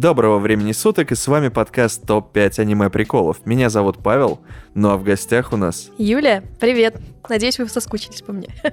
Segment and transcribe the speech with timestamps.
[0.00, 3.44] Доброго времени суток, и с вами подкаст ТОП-5 аниме-приколов.
[3.44, 4.40] Меня зовут Павел,
[4.72, 5.90] ну а в гостях у нас...
[5.98, 6.96] Юля, привет.
[7.28, 8.48] Надеюсь, вы соскучились по мне.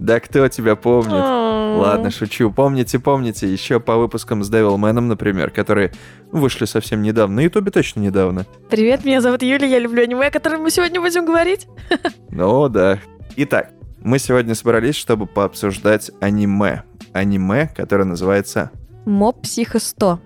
[0.00, 1.12] Да кто тебя помнит?
[1.12, 2.50] Ладно, шучу.
[2.50, 5.92] Помните, помните, еще по выпускам с Девилменом, например, которые
[6.32, 7.36] вышли совсем недавно.
[7.36, 8.44] На Ютубе точно недавно.
[8.68, 11.68] Привет, меня зовут Юля, я люблю аниме, о котором мы сегодня будем говорить.
[12.32, 12.98] Ну да.
[13.36, 13.70] Итак,
[14.00, 16.82] мы сегодня собрались, чтобы пообсуждать аниме.
[17.12, 18.72] Аниме, которое называется...
[19.06, 20.20] Моб Психо 100.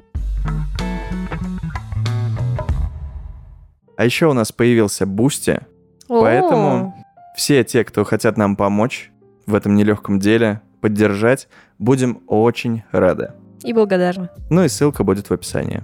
[3.96, 5.60] А еще у нас появился Boosty,
[6.08, 6.94] поэтому
[7.36, 9.10] все те, кто хотят нам помочь
[9.46, 13.32] в этом нелегком деле, поддержать, будем очень рады.
[13.62, 14.28] И благодарны.
[14.50, 15.82] Ну и ссылка будет в описании.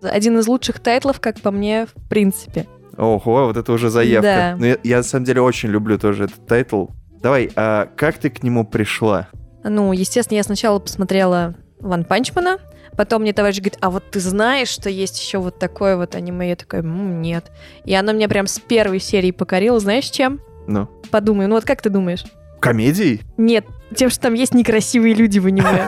[0.00, 2.66] Один из лучших тайтлов, как по мне, в принципе.
[2.96, 4.54] Ого, вот это уже заявка.
[4.54, 4.56] Да.
[4.58, 6.86] Ну, я, я на самом деле очень люблю тоже этот тайтл.
[7.20, 9.28] Давай, а как ты к нему пришла?
[9.68, 12.58] Ну, естественно, я сначала посмотрела Ван Панчмана,
[12.96, 16.48] потом мне товарищ говорит, а вот ты знаешь, что есть еще вот такое вот аниме?
[16.50, 17.50] Я такая, «М, нет.
[17.84, 20.40] И оно меня прям с первой серии покорило, знаешь, чем?
[20.66, 22.24] Ну, Подумай, ну вот как ты думаешь?
[22.60, 23.22] комедией?
[23.36, 25.86] Нет, тем, что там есть некрасивые люди в аниме.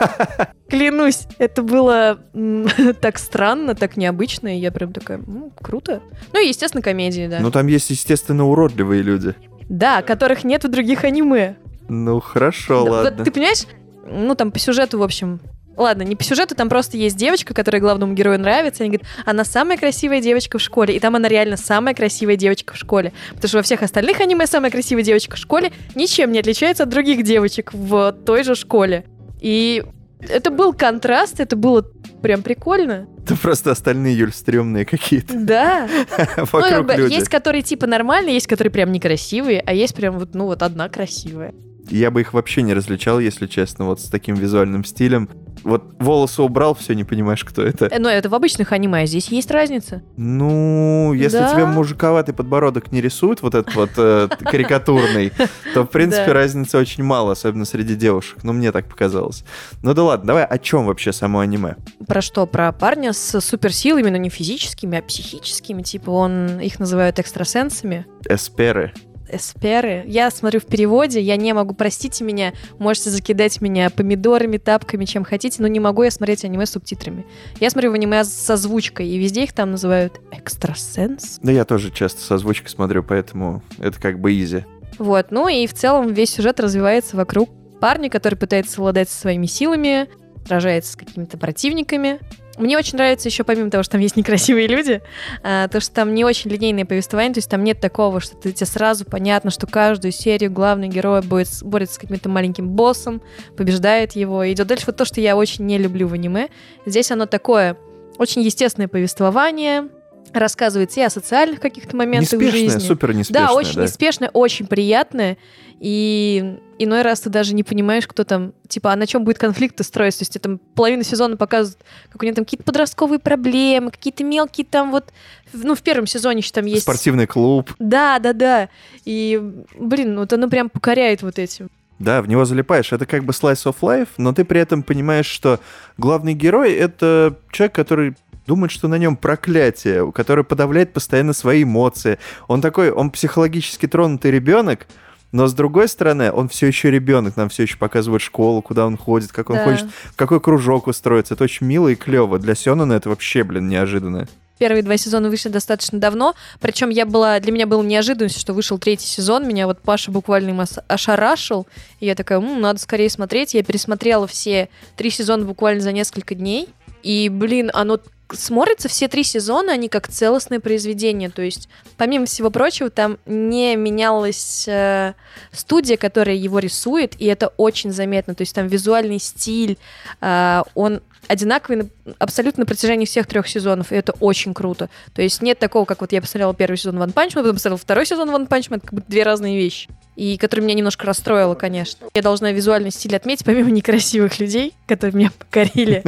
[0.69, 2.19] Клянусь, это было
[3.01, 6.01] так странно, так необычно, и я прям такая, «М, круто.
[6.31, 7.39] Ну и, естественно, комедии, да.
[7.41, 9.35] Ну, там есть, естественно, уродливые люди.
[9.67, 11.57] Да, которых нет в других аниме.
[11.91, 13.11] Ну, хорошо, Да, ладно.
[13.17, 13.65] вот ты понимаешь,
[14.05, 15.41] ну там по сюжету, в общем,
[15.77, 19.07] Ладно, не по сюжету, там просто есть девочка, которая главному герою нравится, и они говорят,
[19.25, 23.13] она самая красивая девочка в школе, и там она реально самая красивая девочка в школе.
[23.33, 26.89] Потому что во всех остальных аниме самая красивая девочка в школе ничем не отличается от
[26.89, 29.05] других девочек в той же школе.
[29.39, 29.83] И
[30.19, 31.85] это был контраст, это было
[32.21, 33.07] прям прикольно.
[33.23, 35.87] Это просто остальные, Юль, стрёмные какие-то Да.
[36.17, 37.13] Ну, как вокруг бы, люди.
[37.13, 40.89] есть, которые типа нормальные, есть, которые прям некрасивые, а есть прям вот, ну, вот одна
[40.89, 41.53] красивая.
[41.89, 45.29] Я бы их вообще не различал, если честно, вот с таким визуальным стилем.
[45.63, 47.85] Вот волосы убрал, все, не понимаешь, кто это.
[47.87, 50.01] Э, Но это в обычных аниме, а здесь есть разница.
[50.17, 51.51] Ну, если Да.
[51.53, 55.31] тебе мужиковатый подбородок не рисуют, вот этот вот э, карикатурный,
[55.73, 58.39] то, в принципе, разницы очень мало, особенно среди девушек.
[58.43, 59.43] Ну, мне так показалось.
[59.83, 61.75] Ну да ладно, давай, о чем вообще само аниме?
[62.07, 62.47] Про что?
[62.47, 65.81] Про парня с суперсилами, но не физическими, а психическими.
[65.83, 68.05] Типа он, их называют экстрасенсами.
[68.27, 68.93] Эсперы.
[69.31, 70.03] Эсперы.
[70.07, 75.23] Я смотрю в переводе, я не могу, простите меня, можете закидать меня помидорами, тапками, чем
[75.23, 77.25] хотите, но не могу я смотреть аниме с субтитрами.
[77.59, 81.39] Я смотрю в аниме с озвучкой, и везде их там называют экстрасенс.
[81.41, 84.65] Да я тоже часто с озвучкой смотрю, поэтому это как бы изи.
[84.97, 87.49] Вот, ну и в целом весь сюжет развивается вокруг
[87.79, 90.07] парня, который пытается совладать со своими силами,
[90.45, 92.19] сражается с какими-то противниками.
[92.61, 95.01] Мне очень нравится еще, помимо того, что там есть некрасивые люди,
[95.43, 98.51] а, то, что там не очень линейное повествование, то есть там нет такого, что ты,
[98.51, 103.21] тебе сразу понятно, что каждую серию главный герой будет, борется с каким-то маленьким боссом,
[103.57, 104.85] побеждает его, и идет дальше.
[104.87, 106.49] Вот то, что я очень не люблю в аниме.
[106.85, 107.77] Здесь оно такое
[108.17, 109.89] очень естественное повествование,
[110.33, 112.87] рассказывается и о социальных каких-то моментах в Неспешная, жизни.
[112.87, 113.47] супер неспешная.
[113.47, 115.37] Да, очень неспешная, очень приятная.
[115.79, 119.83] И иной раз ты даже не понимаешь, кто там, типа, а на чем будет конфликт
[119.83, 120.19] строиться.
[120.19, 124.65] То есть там половину сезона показывают, как у него там какие-то подростковые проблемы, какие-то мелкие
[124.69, 125.11] там вот...
[125.53, 126.83] Ну, в первом сезоне еще там есть...
[126.83, 127.73] Спортивный клуб.
[127.79, 128.69] Да, да, да.
[129.05, 129.41] И,
[129.75, 131.69] блин, вот оно прям покоряет вот этим.
[131.97, 132.91] Да, в него залипаешь.
[132.91, 135.59] Это как бы slice of life, но ты при этом понимаешь, что
[135.97, 138.15] главный герой— это человек, который
[138.51, 142.17] думает, что на нем проклятие, который подавляет постоянно свои эмоции.
[142.49, 144.87] Он такой, он психологически тронутый ребенок,
[145.31, 148.97] но с другой стороны, он все еще ребенок, нам все еще показывают школу, куда он
[148.97, 149.63] ходит, как он Да.
[149.63, 151.33] хочет, в какой кружок устроиться.
[151.35, 152.39] Это очень мило и клево.
[152.39, 154.27] Для Сёнона это вообще, блин, неожиданно.
[154.59, 158.77] Первые два сезона вышли достаточно давно, причем я была, для меня было неожиданностью, что вышел
[158.77, 161.65] третий сезон, меня вот Паша буквально им ошарашил,
[162.01, 164.67] и я такая, «М, надо скорее смотреть, я пересмотрела все
[164.97, 166.67] три сезона буквально за несколько дней,
[167.01, 167.99] и, блин, оно
[168.33, 173.75] смотрится все три сезона, они как целостное произведение, то есть, помимо всего прочего, там не
[173.75, 175.13] менялась э,
[175.51, 179.77] студия, которая его рисует, и это очень заметно, то есть там визуальный стиль,
[180.21, 184.89] э, он одинаковый на- абсолютно на протяжении всех трех сезонов, и это очень круто.
[185.13, 188.05] То есть нет такого, как вот я посмотрела первый сезон Ван Панчман, потом посмотрела второй
[188.05, 189.89] сезон Ван Панчман, это как будто две разные вещи.
[190.17, 192.07] И которые меня немножко расстроило, конечно.
[192.13, 196.03] Я должна визуальный стиль отметить, помимо некрасивых людей, которые меня покорили.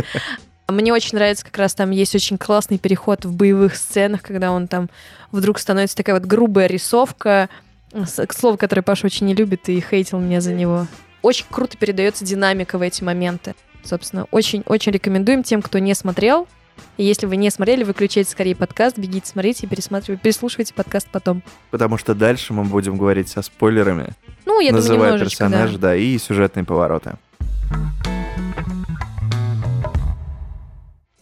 [0.73, 4.67] Мне очень нравится, как раз там есть очень классный переход в боевых сценах, когда он
[4.67, 4.89] там
[5.31, 7.49] вдруг становится такая вот грубая рисовка,
[7.93, 10.87] с- к слову, которое Паша очень не любит и хейтил меня за него.
[11.21, 13.55] Очень круто передается динамика в эти моменты.
[13.83, 16.47] Собственно, очень-очень рекомендуем тем, кто не смотрел.
[16.97, 21.43] И если вы не смотрели, выключайте скорее подкаст, бегите, смотрите и пересматривайте, переслушивайте подкаст потом.
[21.69, 24.09] Потому что дальше мы будем говорить со спойлерами,
[24.45, 25.89] Ну, я думаю, называя персонажа, да.
[25.89, 27.13] да, и сюжетные повороты.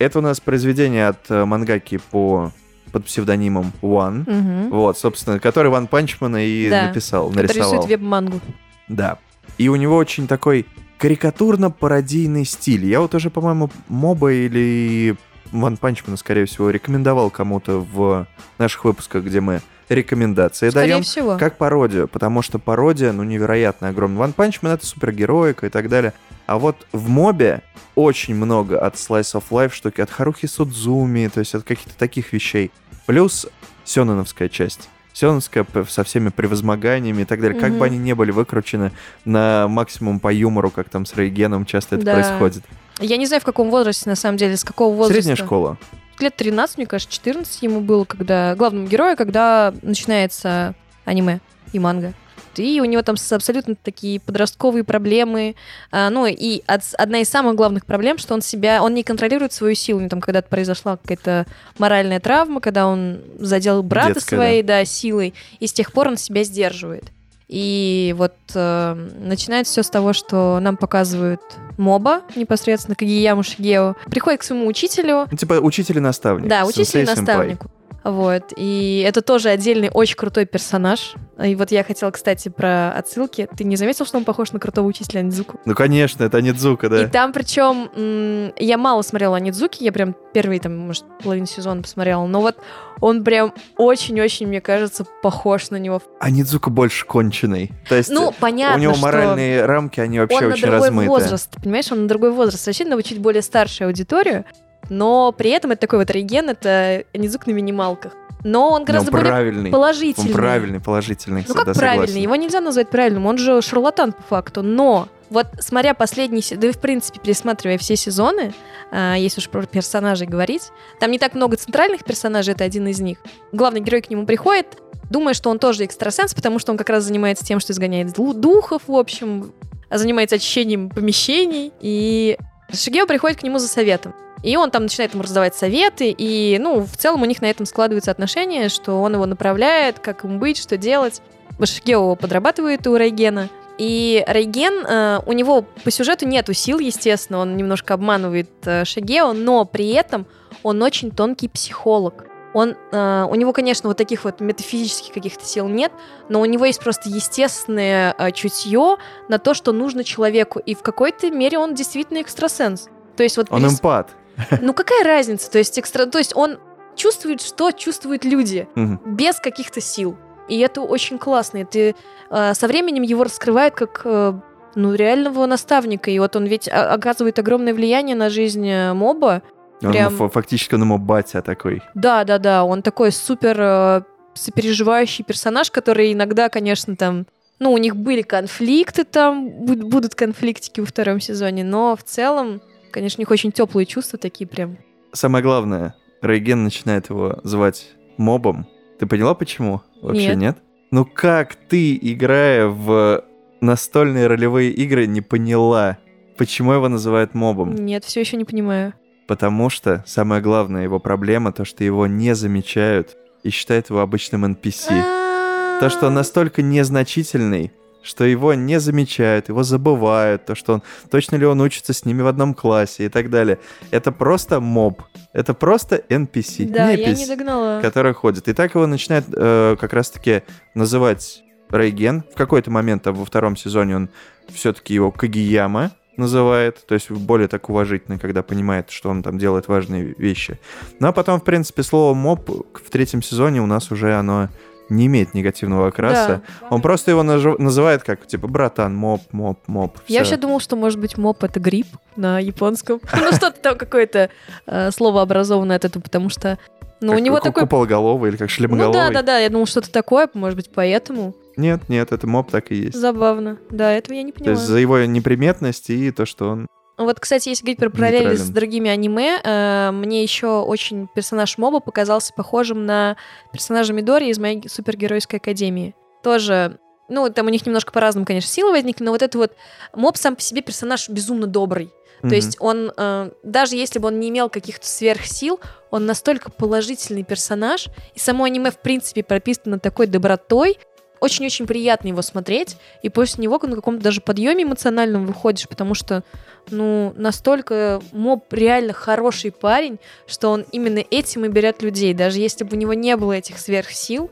[0.02, 2.52] Это у нас произведение от э, мангаки по
[2.92, 4.30] под псевдонимом One.
[4.30, 4.70] Мгм.
[4.72, 6.88] Вот, собственно, который Ван Панчмана и Да.
[6.88, 7.74] написал, Который нарисовал.
[7.74, 8.42] рисует веб-мангу.
[8.90, 9.18] Да.
[9.58, 10.66] И у него очень такой
[11.00, 12.86] карикатурно-пародийный стиль.
[12.86, 15.16] Я вот уже, по-моему, Моба или
[15.52, 18.28] Ван Панчмана, скорее всего, рекомендовал кому-то в
[18.58, 21.04] наших выпусках, где мы рекомендации Скорее даем.
[21.04, 21.38] всего.
[21.38, 24.20] Как пародию, потому что пародия, ну, невероятно огромная.
[24.20, 26.14] Ван Панчман— это супергероика и так далее.
[26.46, 27.62] А вот в мобе
[27.96, 32.34] очень много от Slice of Life штуки, от Харухи Судзуми, то есть от каких-то таких
[32.34, 32.72] вещей.
[33.06, 33.48] Плюс
[33.84, 34.90] сёнэновская часть.
[35.14, 37.60] Сёнэновская со всеми превозмоганиями и так далее.
[37.60, 37.80] Как Мгм.
[37.80, 38.92] бы они не были выкручены
[39.26, 42.14] на максимум по юмору, как там с Рейгеном часто это Да.
[42.14, 42.64] происходит.
[43.00, 45.14] Я не знаю, в каком возрасте, на самом деле, с какого возраста.
[45.22, 45.78] Средняя школа.
[46.20, 51.40] Лет 13, мне кажется, 14 ему было, когда главному герою, когда начинается аниме
[51.74, 52.14] и манга.
[52.60, 55.56] И у него там абсолютно такие подростковые проблемы.
[55.92, 56.62] А, ну и
[56.98, 60.00] одна из самых главных проблем, что он себя, он не контролирует свою силу.
[60.00, 61.46] У него там когда-то произошла какая-то
[61.78, 64.86] моральная травма, когда он задел брата Детская, своей, да.
[64.86, 67.06] силой, и с тех пор он себя сдерживает.
[67.48, 71.42] И вот э, начинается все с того, что нам показывают
[71.78, 76.48] моба, непосредственно Кагияму Шигео, приходит к своему учителю, Ну, типа учитель и наставник.
[76.48, 77.16] да, учитель и Сенсей-сэмпай.
[77.18, 77.68] наставнику.
[78.04, 78.54] Вот.
[78.56, 81.14] И это тоже отдельный очень крутой персонаж.
[81.44, 83.48] И вот я хотела, кстати, про отсылки.
[83.56, 85.60] Ты не заметил, что он похож на крутого учителя Анидзуку?
[85.66, 87.04] Ну, конечно, это Нидзука, да.
[87.04, 92.26] И там причем я мало смотрела Анидзуки, я прям первый, там, может, половину сезона посмотрела,
[92.26, 92.58] но вот
[93.02, 96.02] он прям очень-очень, мне кажется, похож на него.
[96.20, 97.72] А Нидзука больше конченый.
[97.90, 100.88] То есть Ну, понятно, у него что моральные рамки, они вообще он на очень другой
[100.88, 101.10] размыты.
[101.10, 102.68] возраст, понимаешь, он на другой возраст.
[102.68, 104.46] Рассчитан на чуть более старшую аудиторию,
[104.90, 108.14] но при этом это такой вот реген, это Анидзук на минималках.
[108.44, 110.28] Но он Но гораздо он более положительный.
[110.30, 111.46] Он правильный, положительный.
[111.48, 112.08] Ну как да, правильный?
[112.08, 112.24] согласен.
[112.24, 114.64] Его нельзя назвать правильным, он же шарлатан по факту.
[114.64, 118.54] Но вот смотря последний, да и в принципе пересматривая все сезоны,
[118.92, 123.00] а, если уж про персонажей говорить, там не так много центральных персонажей, это один из
[123.00, 123.20] них.
[123.52, 127.04] Главный герой к нему приходит, думая, что он тоже экстрасенс, потому что он как раз
[127.04, 129.54] занимается тем, что изгоняет ду- духов, в общем,
[129.90, 131.72] занимается очищением помещений.
[131.80, 132.38] И
[132.74, 134.14] Шигео приходит к нему за советом.
[134.44, 137.66] И он там начинает ему раздавать советы, и, ну, в целом у них на этом
[137.66, 141.22] складываются отношения, что он его направляет, как ему быть, что делать.
[141.64, 143.50] Шигео подрабатывает у Рейгена.
[143.78, 149.34] И Рейген, э, у него по сюжету нету сил, естественно, он немножко обманывает э, Шигео,
[149.34, 150.26] но при этом
[150.64, 152.26] он очень тонкий психолог.
[152.54, 155.92] Он, э, у него, конечно, вот таких вот метафизических каких-то сил нет,
[156.30, 158.98] но у него есть просто естественное э, чутье
[159.30, 162.90] на то, что нужно человеку, и в какой-то мере он действительно экстрасенс.
[163.16, 164.10] То есть вот Он перес- эмпат.
[164.62, 165.50] ну какая разница?
[165.50, 166.06] То есть, экстра...
[166.06, 166.60] то есть он
[166.96, 169.00] чувствует, что чувствуют люди, Мгм.
[169.06, 170.18] без каких-то сил.
[170.50, 171.66] И это очень классно.
[171.66, 171.96] Ты
[172.30, 174.34] э, со временем его раскрывает как э,
[174.76, 176.12] ну, реального наставника.
[176.12, 179.42] И вот он ведь а, оказывает огромное влияние на жизнь э, моба.
[179.82, 181.82] Он Прям- фа- фактически он ему батя такой.
[181.96, 182.64] Да, да, да.
[182.64, 184.02] Он такой супер э,
[184.34, 187.26] сопереживающий персонаж, который иногда, конечно, там.
[187.60, 192.62] Ну, у них были конфликты там, буд- будут конфликтики во втором сезоне, но в целом,
[192.92, 194.78] конечно, у них очень теплые чувства такие прям.
[195.14, 198.68] Самое главное, Рейген начинает его звать мобом.
[199.00, 199.82] Ты поняла, почему?
[200.02, 200.38] Вообще Нет.
[200.38, 200.58] нет?
[200.92, 203.24] Ну как ты, играя в
[203.62, 205.98] настольные ролевые игры, не поняла,
[206.38, 207.76] почему его называют мобом?
[207.76, 208.94] Нет, все еще не понимаю.
[209.32, 214.44] Потому что самая главная его проблема, то, что его не замечают и считают его обычным
[214.44, 215.80] NPC.
[215.80, 217.72] То, что он настолько незначительный,
[218.04, 222.22] что его не замечают, его забывают, то, что он точно ли он учится с ними
[222.22, 223.58] в одном классе и так далее.
[223.90, 225.02] Это просто моб.
[225.32, 226.70] Это просто NPC.
[226.70, 227.80] Да, я непись, не догнала.
[227.80, 228.50] который ходит.
[228.50, 230.44] И так его начинает э, как раз-таки
[230.76, 232.26] называть Рейген.
[232.34, 234.10] В какой-то момент там, во втором сезоне он
[234.50, 239.68] все-таки его Кагияма называет, то есть более так уважительно, когда понимает, что он там делает
[239.68, 240.60] важные вещи.
[241.00, 244.50] Ну а потом, в принципе, слово моб в третьем сезоне у нас уже оно
[244.92, 246.42] не имеет негативного окраса.
[246.60, 246.68] Да.
[246.70, 249.98] Он просто его нажи- называет как, типа, братан, моб, моб, моб.
[250.08, 253.00] Я вообще думал, что, может быть, моп— это грипп на японском.
[253.22, 254.30] Ну, что-то там какое-то
[254.68, 256.58] э, слово образованное от этого, потому что...
[257.00, 257.64] Ну, у него такой...
[257.64, 258.94] Купологоловый или как Ну шлемоголовый.
[258.94, 261.34] да, да, да, я думал, что-то такое, может быть, поэтому.
[261.62, 262.98] Нет, нет, это моб так и есть.
[262.98, 263.60] Забавно.
[263.70, 264.54] Да, этого я не То поняла.
[264.56, 266.68] есть за его неприметность и то, что он...
[266.98, 271.80] Вот, кстати, если говорить про параллели с другими аниме, э, мне еще очень персонаж Моба
[271.80, 273.16] показался похожим на
[273.54, 275.96] персонажа Мидори из моей супергеройской академии.
[276.24, 276.78] Тоже,
[277.10, 279.54] ну, там у них немножко по-разному, конечно, силы возникли, но вот это вот
[279.96, 281.92] Моб сам по себе персонаж безумно добрый.
[282.22, 282.36] То Мгм.
[282.36, 287.88] есть он, э, даже если бы он не имел каких-то сверхсил, он настолько положительный персонаж,
[288.14, 290.78] и само аниме, в принципе, прописано такой добротой,
[291.22, 296.24] очень-очень приятно его смотреть, и после него на каком-то даже подъеме эмоциональном выходишь, потому что,
[296.70, 302.14] ну, настолько Моб реально хороший парень, что он именно этим и берет людей.
[302.14, 304.32] Даже если бы у него не было этих сверхсил,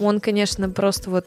[0.00, 1.26] он, конечно, просто вот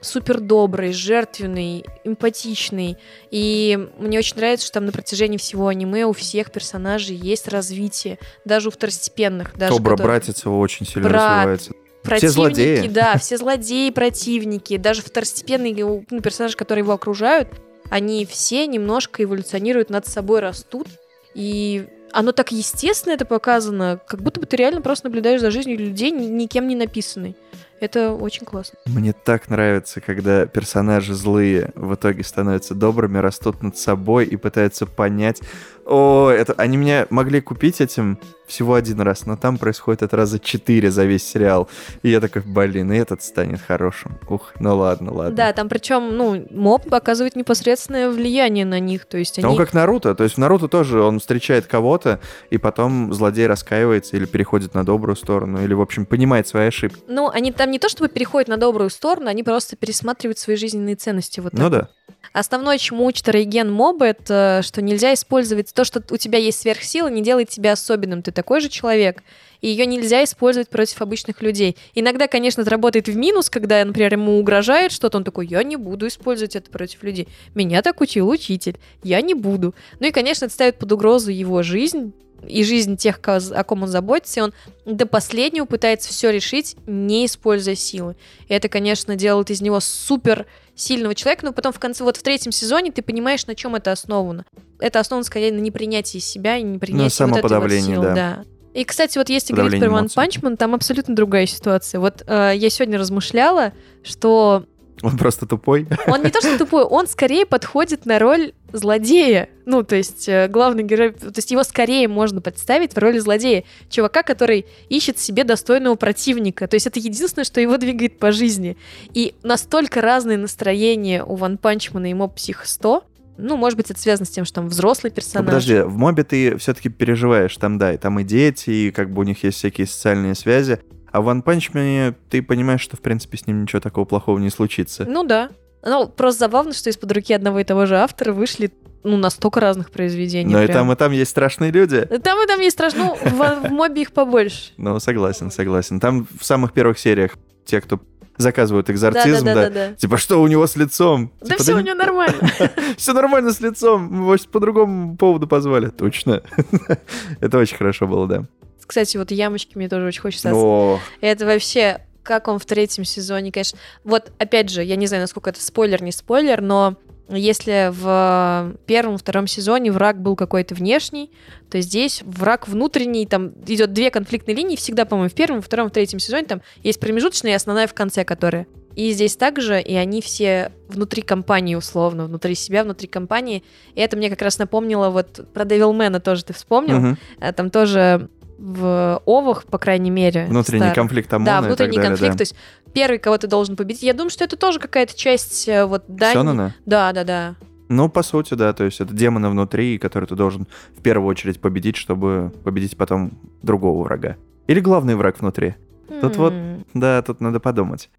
[0.00, 2.96] супер добрый, жертвенный, эмпатичный.
[3.30, 8.18] И мне очень нравится, что там на протяжении всего аниме у всех персонажей есть развитие,
[8.46, 9.54] даже у второстепенных.
[9.56, 11.36] Даже Кобра которые- братец его очень сильно Брат.
[11.46, 11.72] развивается.
[12.06, 12.88] Противники, злодеи.
[12.88, 15.74] да, все злодеи, противники, даже второстепенные
[16.10, 17.48] ну, персонажи, которые его окружают,
[17.90, 20.88] они все немножко эволюционируют, над собой растут,
[21.34, 25.78] и оно так естественно это показано, как будто бы ты реально просто наблюдаешь за жизнью
[25.78, 27.36] людей, ни- никем не написанной.
[27.78, 28.78] Это очень классно.
[28.86, 34.86] Мне так нравится, когда персонажи злые в итоге становятся добрыми, растут над собой и пытаются
[34.86, 35.42] понять.
[35.86, 40.38] О, это они меня могли купить этим всего один раз, но там происходит это раза
[40.38, 41.68] четыре за весь сериал.
[42.02, 44.18] И я такой, блин, и этот станет хорошим.
[44.28, 45.36] Ух, ну ладно, ладно.
[45.36, 49.46] Да, там причем, ну, моб оказывает непосредственное влияние на них, то есть они...
[49.46, 54.16] Он как Наруто, то есть в Наруто тоже он встречает кого-то, и потом злодей раскаивается
[54.16, 57.00] или переходит на добрую сторону, или, в общем, понимает свои ошибки.
[57.08, 60.96] Ну, они там не то чтобы переходят на добрую сторону, они просто пересматривают свои жизненные
[60.96, 61.40] ценности.
[61.40, 61.88] Вот Ну так да.
[62.32, 67.08] Основное, чему учит Рейген Моба, это что нельзя использовать то, что у тебя есть сверхсила,
[67.08, 68.20] не делает тебя особенным.
[68.20, 69.22] Ты такой же человек,
[69.62, 71.78] и ее нельзя использовать против обычных людей.
[71.94, 75.76] Иногда, конечно, это работает в минус, когда, например, ему угрожает что-то, он такой, я не
[75.76, 77.26] буду использовать это против людей.
[77.54, 79.74] Меня так учил учитель, я не буду.
[79.98, 82.12] Ну и, конечно, это ставит под угрозу его жизнь,
[82.46, 84.52] и жизнь тех, о ком он заботится, и он
[84.84, 88.14] до последнего пытается все решить, не используя силы.
[88.48, 92.22] И это, конечно, делает из него супер сильного человека, но потом в конце, вот в
[92.22, 94.44] третьем сезоне ты понимаешь, на чем это основано.
[94.78, 98.14] Это основано скорее на непринятии себя и непринятии вот этой вот самоподавлении, силы, да.
[98.14, 98.44] да.
[98.74, 100.06] И, кстати, вот если говорить про One.
[100.06, 101.98] Punch Man, там абсолютно другая ситуация.
[101.98, 104.66] Вот э, я сегодня размышляла, что
[105.02, 105.86] Он просто тупой.
[106.06, 109.48] он не то что тупой, он скорее подходит на роль злодея.
[109.64, 113.64] Ну, то есть э, главный герой, то есть его скорее можно представить в роли злодея.
[113.90, 116.66] Чувака, который ищет себе достойного противника.
[116.66, 118.76] То есть это единственное, что его двигает по жизни.
[119.12, 123.04] И настолько разные настроения у Ван Панчмана и Моб Псих 100.
[123.38, 125.46] Ну, может быть, это связано с тем, что там взрослый Ну, персонаж.
[125.46, 129.20] подожди, в мобе ты все-таки переживаешь, там, да, и там и дети, и как бы
[129.20, 130.80] у них есть всякие социальные связи.
[131.10, 134.38] А в One Punch Man ты понимаешь, что, в принципе, с ним ничего такого плохого
[134.38, 135.04] не случится.
[135.06, 135.50] Ну да.
[135.82, 138.72] Ну, просто забавно, что из-под руки одного и того же автора вышли
[139.04, 140.52] ну, настолько разных произведений.
[140.52, 140.78] Но и прям.
[140.78, 142.00] там, и там есть страшные люди.
[142.00, 144.72] Там и там есть страшно, ну, в, в мобе их побольше.
[144.76, 146.00] Ну, согласен, согласен.
[146.00, 148.00] Там в самых первых сериях те, кто
[148.36, 149.94] заказывают экзорцизм, да, Да-да-да-да-да.
[149.94, 151.32] Типа, что у него с лицом?
[151.40, 152.36] Да Типа, все у него нормально.
[152.96, 154.22] Все нормально с лицом.
[154.22, 155.88] Его по другому поводу позвали.
[155.88, 156.42] Точно.
[157.40, 158.44] Это очень хорошо было, да.
[158.86, 160.52] Кстати, вот ямочки мне тоже очень хочется.
[160.54, 163.78] О, Это вообще, как он в третьем сезоне, конечно.
[164.04, 166.96] Вот, опять же, я не знаю, насколько это спойлер, не спойлер, но
[167.28, 171.32] если в первом, втором сезоне враг был какой-то внешний,
[171.70, 175.92] то здесь враг внутренний, там идет две конфликтные линии, всегда, по-моему, в первом, втором, в
[175.92, 178.66] третьем сезоне там есть промежуточная и основная в конце, которая.
[178.94, 183.62] И здесь также, и они все внутри компании, условно, внутри себя, внутри компании.
[183.94, 187.16] И это мне как раз напомнило, вот про Девилмена тоже ты вспомнил.
[187.40, 190.46] А Там тоже в Овах, по крайней мере.
[190.46, 190.94] Внутренний старых.
[190.94, 192.32] конфликт ОМОНа Да, внутренний далее, конфликт.
[192.32, 192.38] да.
[192.38, 192.54] То есть
[192.94, 194.02] первый, кого ты должен победить.
[194.02, 196.34] Я думаю, что это тоже какая-то часть э, вот дань.
[196.34, 196.74] Сёнэна?
[196.86, 197.54] Да, да, да.
[197.88, 201.60] Ну, по сути, да, то есть это демоны внутри, которые ты должен в первую очередь
[201.60, 203.32] победить, чтобы победить потом
[203.62, 204.36] другого врага.
[204.66, 205.74] Или главный враг внутри.
[206.20, 206.54] Тут вот-
[206.94, 208.10] Да, тут надо подумать.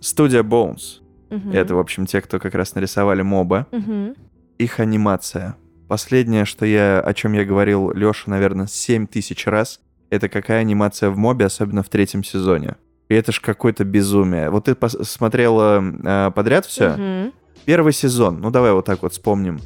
[0.00, 1.00] Студия Bones.
[1.30, 1.52] мгм.
[1.52, 3.66] Это, в общем, те, кто как раз нарисовали моба.
[3.72, 4.14] Мгм.
[4.58, 5.56] Их анимация.
[5.88, 9.80] Последнее, что я, о чем я говорил Леша, наверное, 7 тысяч раз,
[10.10, 12.76] это какая анимация в мобе, особенно в третьем сезоне.
[13.08, 14.50] И это ж какое-то безумие.
[14.50, 16.90] Вот ты пос- смотрела э, подряд все?
[16.90, 17.32] Мгм.
[17.64, 19.60] Первый сезон, ну давай вот так вот вспомним.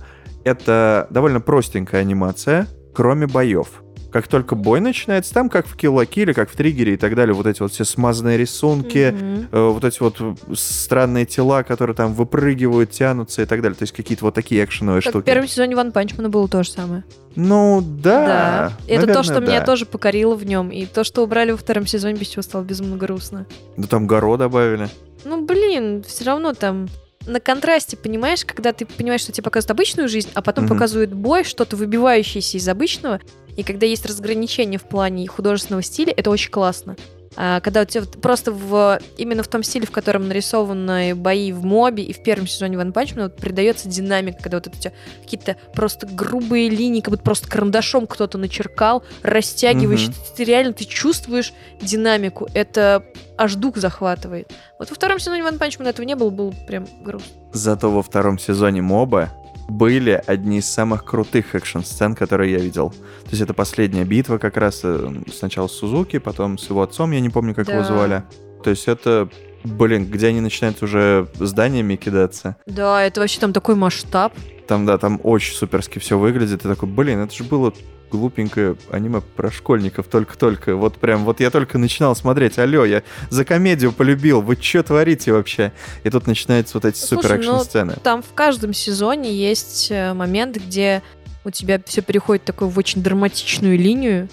[0.44, 3.82] Это довольно простенькая анимация, кроме боев.
[4.12, 7.46] Как только бой начинается, там как в Kill, как в Триггере и так далее, вот
[7.46, 9.48] эти вот все смазанные рисунки, Мгм.
[9.50, 10.18] э, вот эти вот
[10.54, 13.76] странные тела, которые там выпрыгивают, тянутся и так далее.
[13.76, 15.26] То есть какие-то вот такие экшеновые Как в штуки.
[15.26, 17.04] первом сезоне Ван Панчмана было то же самое.
[17.34, 18.72] Ну да.
[18.86, 19.66] Это то, наверное, что меня да.
[19.66, 20.70] тоже покорило в нем.
[20.70, 23.46] И то, что убрали во втором сезоне, без чего стало безумно грустно.
[23.78, 24.90] Да там Горо добавили.
[25.24, 26.88] Ну, блин, все равно там
[27.26, 30.74] на контрасте, понимаешь, когда ты понимаешь, что тебе показывают обычную жизнь, а потом Мгм.
[30.74, 33.20] показывают бой, что-то выбивающееся из обычного,
[33.56, 36.96] и когда есть разграничение в плане художественного стиля, это очень классно.
[37.36, 41.64] А, когда у тебя просто в, именно в том стиле, в котором нарисованы бои в
[41.64, 44.92] мобе и в первом сезоне Ван Панчмана вот придается динамика, когда вот это у тебя
[45.22, 50.12] какие-то просто грубые линии, как будто просто карандашом кто-то начеркал, растягиваешь, Мгм.
[50.12, 52.48] ты, ты реально ты чувствуешь динамику.
[52.54, 53.04] Это
[53.38, 54.52] аж дух захватывает.
[54.78, 57.30] Вот во втором сезоне Ван Панчмана этого не было, было прям грустно.
[57.52, 59.30] Зато во втором сезоне моба
[59.68, 62.90] были одни из самых крутых экшн-сцен, которые я видел.
[62.90, 67.12] То есть это последняя битва как раз э, сначала с Сузуки, потом с его отцом,
[67.12, 67.84] я не помню, как его Да.
[67.84, 68.22] звали.
[68.62, 69.28] То есть это,
[69.64, 72.56] блин, где они начинают уже зданиями кидаться.
[72.66, 74.32] Да, это вообще там такой масштаб.
[74.68, 76.64] Там, да, там очень суперски все выглядит.
[76.64, 77.72] И такой, блин, это же было
[78.12, 80.76] глупенькое аниме про школьников только-только.
[80.76, 82.58] Вот прям, вот я только начинал смотреть.
[82.58, 84.42] Алло, я за комедию полюбил.
[84.42, 85.72] Вы что творите вообще?
[86.04, 87.96] И тут начинаются вот эти Слушай, супер ну, экшн-сцены.
[88.02, 91.02] Там в каждом сезоне есть э, момент, где
[91.44, 94.28] у тебя все переходит в такую в очень драматичную линию.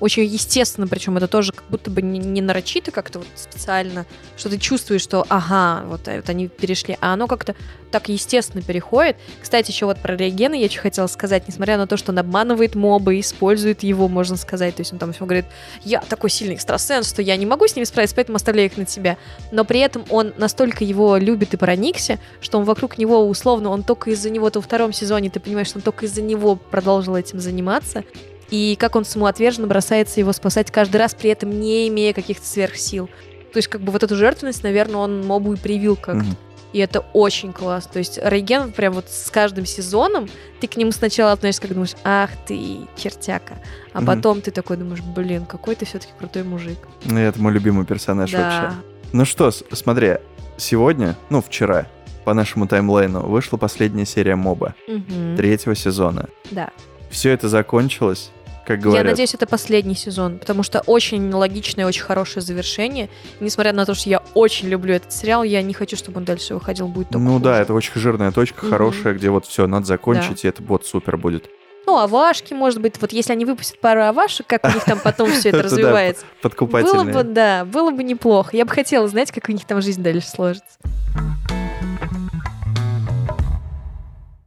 [0.00, 4.50] Очень естественно, причем это тоже как будто бы не, не нарочито как-то вот специально, что
[4.50, 7.54] ты чувствуешь, что ага, вот, э, вот они перешли, а оно как-то
[7.90, 9.16] так естественно переходит.
[9.40, 12.74] Кстати, еще вот про Рейгена я еще хотела сказать, несмотря на то, что он обманывает
[12.74, 15.44] моба, использует его, можно сказать, то есть он там все говорит,
[15.84, 18.84] я такой сильный экстрасенс, что я не могу с ними справиться, поэтому оставляю их на
[18.84, 19.16] тебя.
[19.52, 23.84] Но при этом он настолько его любит и проникся, что он вокруг него условно, он
[23.84, 27.14] только из-за него, то во втором сезоне ты понимаешь, что он только из-за него продолжил
[27.14, 28.02] этим заниматься,
[28.54, 33.08] и как он самоотверженно бросается его спасать каждый раз, при этом не имея каких-то сверхсил.
[33.52, 36.22] То есть, как бы вот эту жертвенность, наверное, он мобу и привил как-то.
[36.24, 36.36] Мгм.
[36.72, 37.92] И это очень классно.
[37.94, 40.28] То есть Рейген прям вот с каждым сезоном
[40.60, 43.58] ты к нему сначала относишься, как думаешь, ах ты, чертяка.
[43.92, 44.06] А Мгм.
[44.06, 46.78] потом ты такой думаешь, блин, какой ты все-таки крутой мужик.
[47.04, 48.38] Ну, это мой любимый персонаж да.
[48.38, 48.76] вообще.
[49.12, 50.18] Ну что, смотри,
[50.56, 51.86] сегодня, ну, вчера,
[52.24, 55.36] по нашему таймлайну, вышла последняя серия моба Мгм.
[55.36, 56.28] третьего сезона.
[56.52, 56.70] Да.
[57.10, 58.32] Все это закончилось,
[58.66, 59.04] как говорят.
[59.04, 63.08] Я надеюсь, это последний сезон, потому что очень логичное, очень хорошее завершение.
[63.40, 66.24] И несмотря на то, что я очень люблю этот сериал, я не хочу, чтобы он
[66.24, 67.62] дальше выходил, будет только Ну да, хуже.
[67.62, 68.70] это очень жирная точка, Мгм.
[68.72, 71.48] хорошая, где вот все, надо закончить, и это вот супер будет.
[71.86, 75.30] Ну, авашки, может быть, вот если они выпустят пару авашек, как у них там потом
[75.30, 76.22] все это да, развивается.
[76.24, 77.14] Было Подкупательные.
[77.14, 78.56] бы, да, было бы неплохо.
[78.56, 80.78] Я бы хотела знать, как у них там жизнь дальше сложится.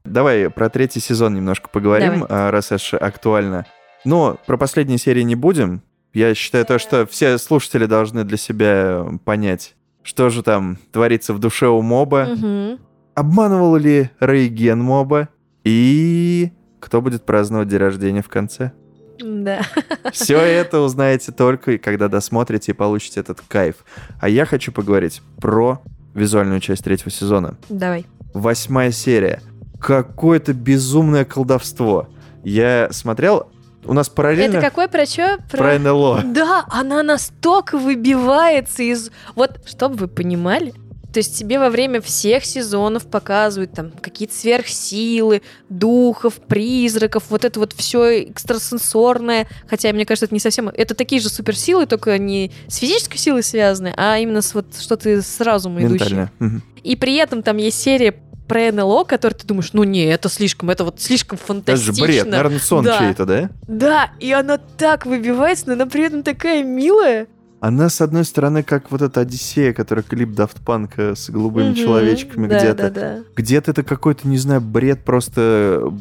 [0.03, 2.27] Давай про третий сезон немножко поговорим, Давай.
[2.47, 3.65] а, раз аж актуально.
[4.07, 5.81] Но про последние серии не будем.
[6.13, 11.39] Я считаю то, что все слушатели должны для себя понять, что же там творится в
[11.39, 12.79] душе у моба, Мгм.
[13.15, 15.27] обманывал ли Рейген моба
[15.65, 18.71] и кто будет праздновать день рождения в конце.
[19.19, 19.59] Да.
[20.13, 23.75] Все это узнаете только, когда досмотрите и получите этот кайф.
[24.21, 25.81] А я хочу поговорить про
[26.13, 27.57] визуальную часть третьего сезона.
[27.67, 28.05] Давай.
[28.33, 29.41] Восьмая серия.
[29.81, 32.07] Какое-то безумное колдовство.
[32.45, 33.49] Я смотрел,
[33.87, 35.37] у нас параллельно Это какой про чё?
[35.49, 36.23] про НЛО.
[36.25, 39.11] Да, она настолько выбивается из...
[39.35, 40.73] Вот, чтобы вы понимали,
[41.17, 47.59] то есть тебе во время всех сезонов показывают там какие-то сверхсилы, духов, призраков, вот это
[47.59, 49.47] вот все экстрасенсорное.
[49.67, 50.69] Хотя, мне кажется, это не совсем...
[50.69, 55.21] Это такие же суперсилы, только не с физической силой связаны, а именно с вот что-то
[55.21, 55.81] с разумом.
[55.81, 56.31] Ментально.
[56.37, 56.61] Мгм.
[56.83, 58.13] И при этом там есть серия
[58.47, 61.93] про НЛО, который ты думаешь, ну не, это слишком, это вот слишком Это фантастично.
[61.93, 62.97] же бред, наверное, сон Да.
[62.99, 63.49] чей-то, да?
[63.67, 67.27] Да, и она так выбивается, но она при этом такая милая.
[67.59, 71.75] Она, с одной стороны, как вот эта Одиссея, которая клип Daft Punk с голубыми Мгм,
[71.75, 72.83] человечками да, где-то.
[72.83, 73.19] Да, да.
[73.35, 75.91] Где-то это какой-то, не знаю, бред просто,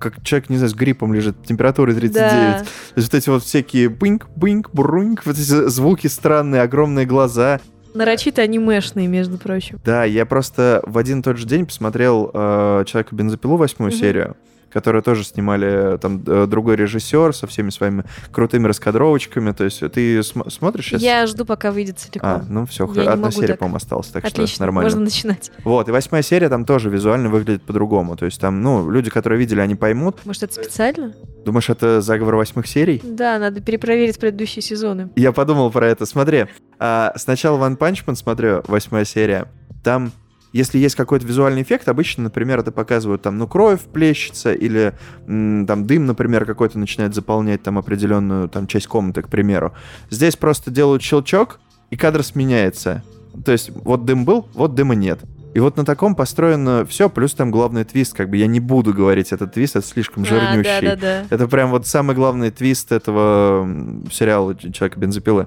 [0.00, 2.12] как человек, не знаю, с гриппом лежит, температурой 39.
[2.32, 2.58] Да.
[2.64, 7.60] То есть вот эти вот всякие бынк, бынк, бруньк, вот эти звуки странные, огромные глаза.
[7.96, 9.78] Нарочито анимешные, между прочим.
[9.84, 13.98] Да, я просто в один и тот же день посмотрел э, «Человека бензопилу» восьмую Мгм.
[13.98, 14.36] серию,
[14.76, 19.52] которую тоже снимали э, там э, другой режиссер со всеми своими крутыми раскадровочками.
[19.52, 21.00] То есть ты см- смотришь сейчас?
[21.00, 22.28] Я жду, пока выйдет целиком.
[22.28, 23.60] А, ну все, Я одна серия, так.
[23.60, 24.84] по-моему, осталась, так Отлично, что нормально.
[24.90, 25.50] можно начинать.
[25.64, 28.16] Вот, и восьмая серия там тоже визуально выглядит по-другому.
[28.18, 30.18] То есть там, ну, люди, которые видели, они поймут.
[30.26, 31.14] Может, это специально?
[31.46, 33.00] Думаешь, это заговор восьмых серий?
[33.02, 35.08] Да, надо перепроверить предыдущие сезоны.
[35.16, 36.04] Я подумал про это.
[36.04, 39.46] Смотри, а, сначала Ван Панчман смотрю, восьмая серия.
[39.82, 40.12] Там,
[40.52, 44.94] если есть какой-то визуальный эффект, обычно, например, это показывают там, ну, кровь плещется, или
[45.26, 49.72] там дым, например, какой-то начинает заполнять там определенную там часть комнаты, к примеру.
[50.10, 53.02] Здесь просто делают щелчок, и кадр сменяется.
[53.44, 55.20] То есть вот дым был, вот дыма нет.
[55.54, 58.92] И вот на таком построено все, плюс там главный твист, как бы я не буду
[58.92, 60.86] говорить этот твист, это слишком А, жирнющий.
[60.88, 61.24] да, да, да.
[61.30, 63.66] Это прям вот самый главный твист этого
[64.12, 65.46] сериала «Человека бензопилы».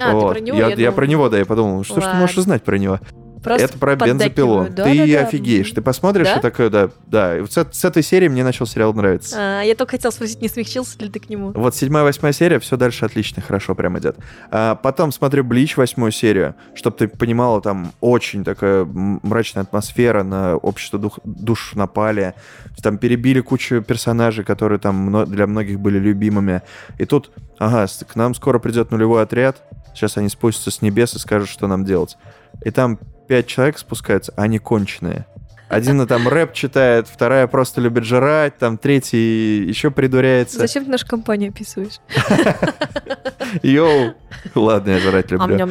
[0.00, 0.28] А, Вот.
[0.28, 0.56] ты про него?
[0.56, 2.78] Я, Я я думала- про него, да, я подумал, что ж ты можешь знать про
[2.78, 3.00] него?
[3.42, 4.68] Просто это про бензопилу.
[4.70, 5.26] Да, ты да, да.
[5.26, 5.70] офигеешь.
[5.70, 6.36] Ты посмотришь Да?
[6.36, 7.38] и такой, да, да.
[7.38, 9.36] И вот с, с этой серии мне начал сериал нравиться.
[9.38, 11.52] А, я только хотел спросить, не смягчился ли ты к нему?
[11.52, 14.16] Вот седьмая, восьмая серия, все дальше отлично, хорошо прям идет.
[14.50, 20.56] А потом смотрю Блич, восьмую серию, чтобы ты понимала, там очень такая мрачная атмосфера на
[20.56, 22.34] общество дух, душ напали.
[22.82, 26.62] Там перебили кучу персонажей, которые там для многих были любимыми.
[26.98, 29.62] И тут, ага, к нам скоро придет нулевой отряд,
[29.94, 32.16] сейчас они спустятся с небес и скажут, что нам делать.
[32.64, 32.98] И там
[33.28, 35.26] пять человек спускаются, а они конченые.
[35.68, 40.58] Один там рэп читает, вторая просто любит жрать, там третий еще придуряется.
[40.58, 42.00] Зачем ты нашу компанию описываешь?
[43.62, 44.14] Йоу.
[44.54, 45.68] Ладно, я жрать люблю.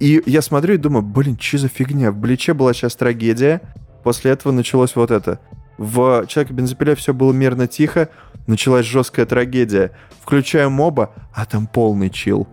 [0.00, 2.10] И я смотрю и думаю, блин, что за фигня?
[2.10, 3.62] В Бличе была сейчас трагедия,
[4.02, 5.38] после этого началось вот это.
[5.78, 8.08] В Человеке бензопиле все было мирно тихо,
[8.48, 9.92] началась жесткая трагедия.
[10.20, 12.48] Включаю моба, а там полный чил.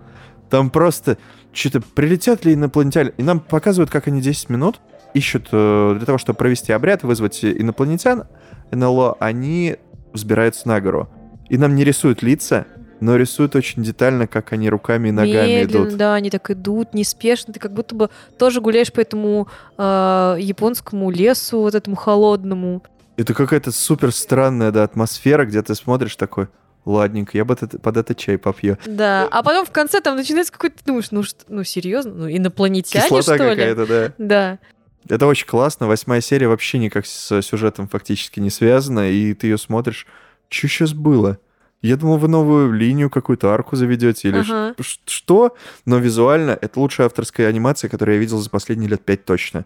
[0.52, 1.18] Там просто
[1.54, 3.14] что-то прилетят ли инопланетяне.
[3.18, 4.80] И нам показывают, как они 10 минут
[5.14, 8.26] ищут э, для того, чтобы провести обряд, вызвать инопланетян,
[8.72, 9.78] НЛО, они
[10.14, 11.10] взбираются на гору.
[11.50, 12.68] И нам не рисуют лица,
[13.00, 15.98] но рисуют очень детально, как они руками и ногами Медленно, идут.
[15.98, 17.54] да, они так идут, неспешно.
[17.54, 22.84] Ты как будто бы тоже гуляешь по этому э, японскому лесу, вот этому холодному.
[23.18, 26.48] Это какая-то супер странная да, атмосфера, где ты смотришь такой,
[26.86, 28.78] ладненько, я бы это- под это чай попью.
[28.86, 32.30] Да, а потом в конце там начинается какой-то, ты думаешь, ну, что, ну серьезно, ну
[32.30, 33.50] инопланетяне, Кислота что ли?
[33.56, 34.13] какая-то, да.
[34.18, 34.60] Да.
[35.08, 35.88] Это очень классно.
[35.88, 40.06] Восьмая серия вообще никак с сюжетом фактически не связана, и ты ее смотришь,
[40.50, 41.38] что сейчас было?
[41.82, 44.76] Я думал, вы новую линию, какую-то арку заведете или Ага.
[45.06, 45.56] что?
[45.86, 49.65] Но визуально это лучшая авторская анимация, которую я видел за последние лет пять точно.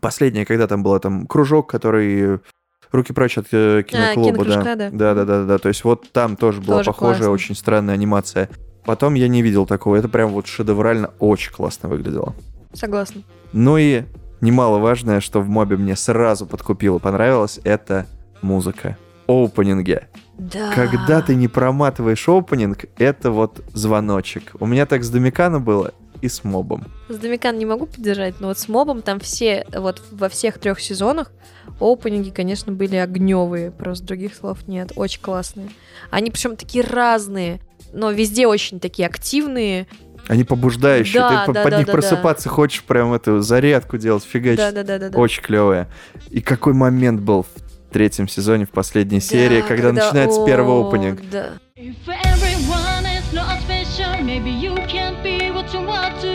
[0.00, 2.40] Последняя, когда там была там кружок, который
[2.94, 4.76] руки прочь от э, киноклуба, кинокружка, да.
[4.76, 4.90] да.
[4.90, 5.58] да, да, да, да.
[5.58, 7.32] То есть вот там тоже была Тоже похожая, классно.
[7.32, 8.48] очень странная анимация.
[8.84, 9.96] Потом я не видел такого.
[9.96, 12.34] Это прям вот шедеврально очень классно выглядело.
[12.72, 13.22] Согласна.
[13.52, 14.04] Ну и
[14.40, 18.06] немаловажное, что в мобе мне сразу подкупило, понравилось, это
[18.42, 18.96] музыка.
[19.26, 20.02] Оупенинги.
[20.36, 20.72] Да.
[20.74, 24.52] Когда ты не проматываешь опенинг, это вот звоночек.
[24.60, 26.84] У меня так с Домикана было и с мобом.
[27.08, 30.80] С Домикан не могу поддержать, но вот с Мобом там все, вот во всех трех
[30.80, 31.30] сезонах
[31.80, 35.68] опенинги, конечно, были огневые, просто других слов нет, очень классные.
[36.10, 37.60] Они причем такие разные,
[37.92, 39.86] но везде очень такие активные.
[40.26, 44.24] Они побуждающие, Да, ты да, под да, них да, просыпаться хочешь, прям эту зарядку делать,
[44.24, 44.58] фигачить.
[44.58, 45.18] Да-да-да-да.
[45.18, 45.88] Очень клевые.
[46.30, 51.20] И какой момент был в третьем сезоне, в последней серии, когда, начинается первый о, опенинг.
[51.30, 51.50] Да.
[51.76, 56.33] If everyone is not special, maybe you can't be what you want to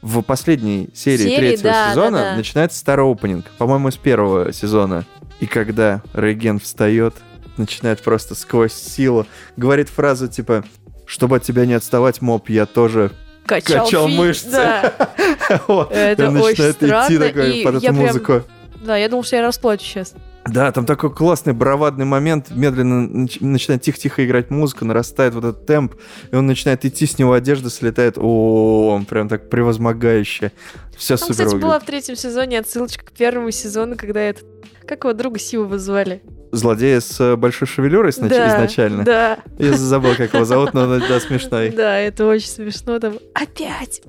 [0.00, 2.36] В последней серии, Серии, третьего да, сезона да, да.
[2.36, 5.04] начинается старый опенинг, по-моему, из первого сезона.
[5.40, 7.14] И когда Рейген встает,
[7.56, 10.64] начинает просто сквозь силу, говорит фразу типа
[11.04, 13.10] «Чтобы от тебя не отставать, моб, я тоже
[13.44, 14.50] Качал, качал фи- мышцы».
[14.50, 14.92] Да,
[15.66, 18.42] Вот, Это и он очень начинает идти странно, такой и под эту прям- музыку.
[18.82, 20.14] да, я думал, что я расплачу сейчас.
[20.52, 25.66] Да, там такой классный бравадный момент, медленно нач- начинает тихо-тихо играть музыка, нарастает вот этот
[25.66, 25.94] темп,
[26.30, 30.52] и он начинает идти, с него одежда слетает, о, он прям так превозмогающе.
[30.96, 31.62] Все Там, супер кстати, выглядит.
[31.64, 34.44] была в третьем сезоне отсылочка к первому сезону, когда этот...
[34.86, 36.22] Как его друга Сивова звали?
[36.50, 39.04] Злодея с э, большой шевелюрой снач- Да, изначально.
[39.04, 41.68] Да, Я забыл, как его зовут, но он, да, смешной.
[41.76, 43.18] да, это очень смешно там.
[43.34, 44.00] Опять!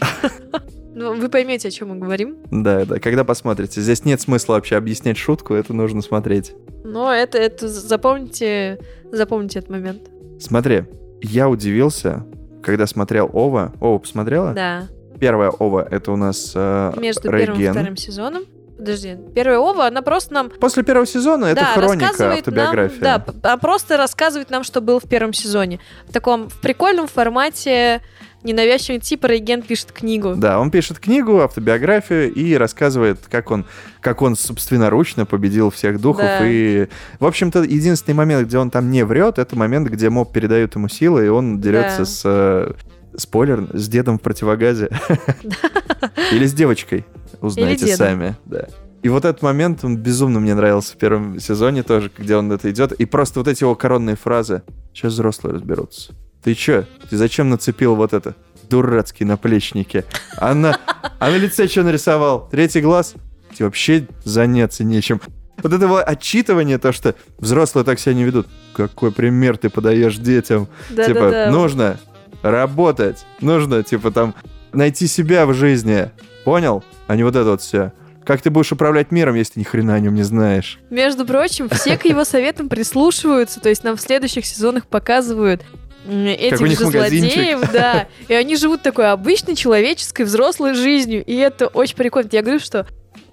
[0.94, 2.36] Ну, вы поймете, о чем мы говорим.
[2.50, 3.80] Да, да, когда посмотрите.
[3.80, 6.54] Здесь нет смысла вообще объяснять шутку, это нужно смотреть.
[6.84, 8.78] Но это, это запомните,
[9.10, 10.02] запомните этот момент.
[10.40, 10.84] Смотри,
[11.20, 12.24] я удивился,
[12.62, 13.72] когда смотрел Ова.
[13.80, 14.52] Ова посмотрела?
[14.52, 14.88] Да.
[15.18, 17.72] Первая Ова, это у нас э, Между первым и Рейген.
[17.72, 18.44] вторым сезоном.
[18.76, 23.00] Подожди, первая Ова, она просто нам После первого сезона это да, хроника, автобиография.
[23.00, 25.78] Нам, да, п- а просто рассказывает нам, что было в первом сезоне.
[26.08, 28.02] В таком, в прикольном формате
[28.44, 30.34] ненавязчивый типа Рейген пишет книгу.
[30.36, 33.64] Да, он пишет книгу, автобиографию и рассказывает, как он,
[34.00, 36.24] как он собственноручно победил всех духов.
[36.24, 36.46] Да.
[36.48, 40.74] И, в общем-то, единственный момент, где он там не врет, это момент, где моб передает
[40.74, 42.04] ему силы, и он дерется Да.
[42.04, 42.22] с...
[42.24, 42.72] э,
[43.16, 44.88] спойлер, с дедом в противогазе.
[46.32, 47.04] Или с девочкой.
[47.40, 48.36] Узнаете сами.
[48.44, 48.66] Да.
[49.02, 52.70] И вот этот момент, он безумно мне нравился в первом сезоне тоже, где он это
[52.70, 52.92] идет.
[52.92, 54.62] И просто вот эти его коронные фразы.
[54.94, 56.14] Сейчас взрослые разберутся.
[56.44, 56.84] Ты чё?
[57.08, 58.36] Ты зачем нацепил вот это?
[58.68, 60.04] Дурацкие наплечники.
[60.36, 60.78] А на,
[61.18, 62.48] а на лице что нарисовал?
[62.50, 63.14] Третий глаз?
[63.54, 65.22] Тебе вообще заняться нечем.
[65.62, 68.46] Вот это его отчитывание, то, что взрослые так себя не ведут.
[68.74, 70.68] Какой пример ты подаешь детям?
[70.90, 71.50] Да, типа, да, да.
[71.50, 71.98] нужно
[72.42, 74.34] работать, нужно, типа, там,
[74.72, 76.10] найти себя в жизни.
[76.44, 76.84] Понял?
[77.06, 77.92] А не вот это вот все.
[78.24, 80.78] Как ты будешь управлять миром, если ты ни хрена о нем не знаешь?
[80.90, 85.62] Между прочим, все к его советам прислушиваются, то есть нам в следующих сезонах показывают,
[86.06, 87.32] этих же магазинчик.
[87.32, 88.08] злодеев, да.
[88.28, 91.24] И они живут такой обычной человеческой взрослой жизнью.
[91.24, 92.28] И это очень прикольно.
[92.32, 92.86] Я говорю, что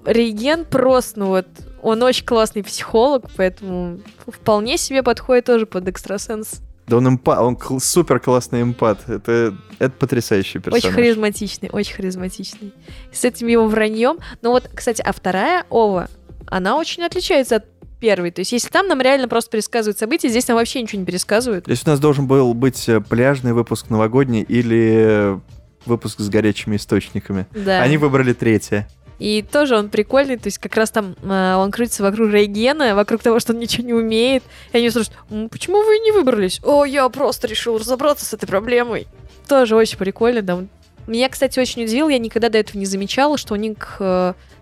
[0.05, 1.47] Рейген просто, ну вот,
[1.81, 6.61] он очень классный психолог, поэтому вполне себе подходит тоже под экстрасенс.
[6.87, 9.07] Да он эмпат, он супер классный эмпат.
[9.07, 10.83] Это, это потрясающий персонаж.
[10.83, 12.73] Очень харизматичный, очень харизматичный.
[13.13, 14.19] С этим его враньем.
[14.41, 16.09] Ну вот, кстати, а вторая Ова,
[16.47, 17.65] она очень отличается от
[18.01, 18.31] первой.
[18.31, 21.65] То есть, если там нам реально просто пересказывают события, здесь нам вообще ничего не пересказывают.
[21.65, 25.39] Здесь у нас должен был быть э, пляжный выпуск новогодний или э,
[25.85, 27.45] выпуск с горячими источниками.
[27.55, 27.81] Да.
[27.81, 28.89] Они выбрали третье.
[29.19, 33.21] И тоже он прикольный, то есть как раз там э, он крутится вокруг Рейгена, вокруг
[33.21, 34.43] того, что он ничего не умеет.
[34.73, 34.89] И они
[35.29, 36.59] «М, почему вы не выбрались?
[36.63, 39.07] О, я просто решил разобраться с этой проблемой.
[39.47, 40.59] Тоже очень прикольно, да.
[41.05, 43.99] Меня, кстати, очень удивило, я никогда до этого не замечала, что у них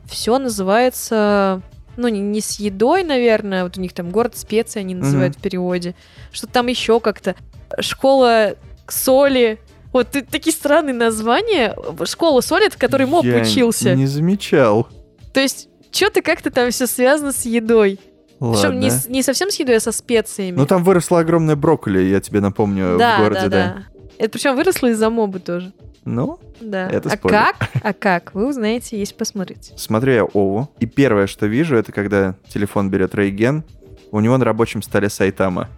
[0.09, 1.61] все называется,
[1.99, 5.41] ну, не, не с едой, наверное, вот у них там город специй они называют в
[5.41, 5.95] переводе,
[6.31, 7.35] что там еще как-то
[7.79, 8.55] школа
[8.87, 9.59] соли,
[9.93, 11.75] вот ты- такие странные названия.
[12.05, 13.95] Школа соли, в которой моб Я учился.
[13.95, 14.87] не замечал.
[15.33, 17.99] То есть, что-то как-то там все связано с едой.
[18.39, 18.79] Причем Ладно.
[18.79, 20.55] не, с- не совсем с едой, а со специями.
[20.55, 23.75] Ну там выросла огромная брокколи, я тебе напомню, да, в городе, да, да.
[23.75, 23.83] да.
[24.17, 25.73] Это причем выросло из-за моба тоже.
[26.15, 26.87] Ну, Да.
[26.89, 27.39] Это а спойлер.
[27.39, 27.69] как?
[27.83, 28.33] А как?
[28.33, 29.73] Вы узнаете, если посмотрите.
[29.77, 33.63] смотрю я Ову, и первое, что вижу, это когда телефон берет Рейген,
[34.11, 35.69] у него на рабочем столе Сайтама.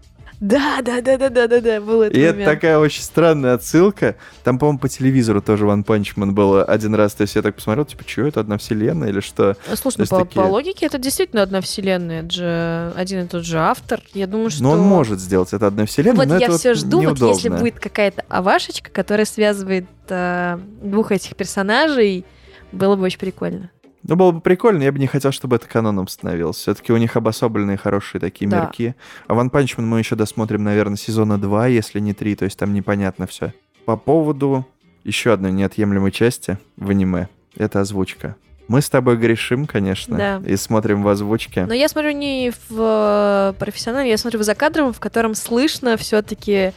[0.42, 2.52] Да, да, да, да, да, да, да, был этот И это момент.
[2.52, 4.16] такая очень странная отсылка.
[4.44, 7.14] Там, по-моему, по телевизору тоже One Punch Man было один раз.
[7.14, 9.56] То есть я так посмотрел, типа, что это, одна вселенная или что?
[9.72, 12.24] А, Слушай, ну по, такие- по логике это действительно одна вселенная.
[12.24, 14.02] Это же один и тот же автор.
[14.16, 14.64] Я думаю, что...
[14.64, 17.20] Но он может сделать это одна вселенная, Вот но я это все вот жду, вот
[17.20, 17.58] если неудобно.
[17.60, 22.26] будет какая-то авашечка, которая связывает э, двух этих персонажей,
[22.72, 23.70] было бы очень прикольно.
[24.04, 26.58] Ну, было бы прикольно, я бы не хотел, чтобы это каноном становилось.
[26.58, 28.62] Все-таки у них обособленные хорошие такие Да.
[28.62, 28.96] мерки.
[29.28, 32.74] А Punch Man мы еще досмотрим, наверное, сезона 2, если не 3, то есть там
[32.74, 33.54] непонятно все.
[33.86, 34.66] По поводу
[35.04, 37.28] еще одной неотъемлемой части в аниме.
[37.58, 38.36] Это озвучка.
[38.68, 40.42] Мы с тобой грешим, конечно, Да.
[40.46, 41.66] и смотрим в озвучке.
[41.66, 46.72] Но я смотрю не в э, профессиональном, я смотрю в закадровом, в котором слышно все-таки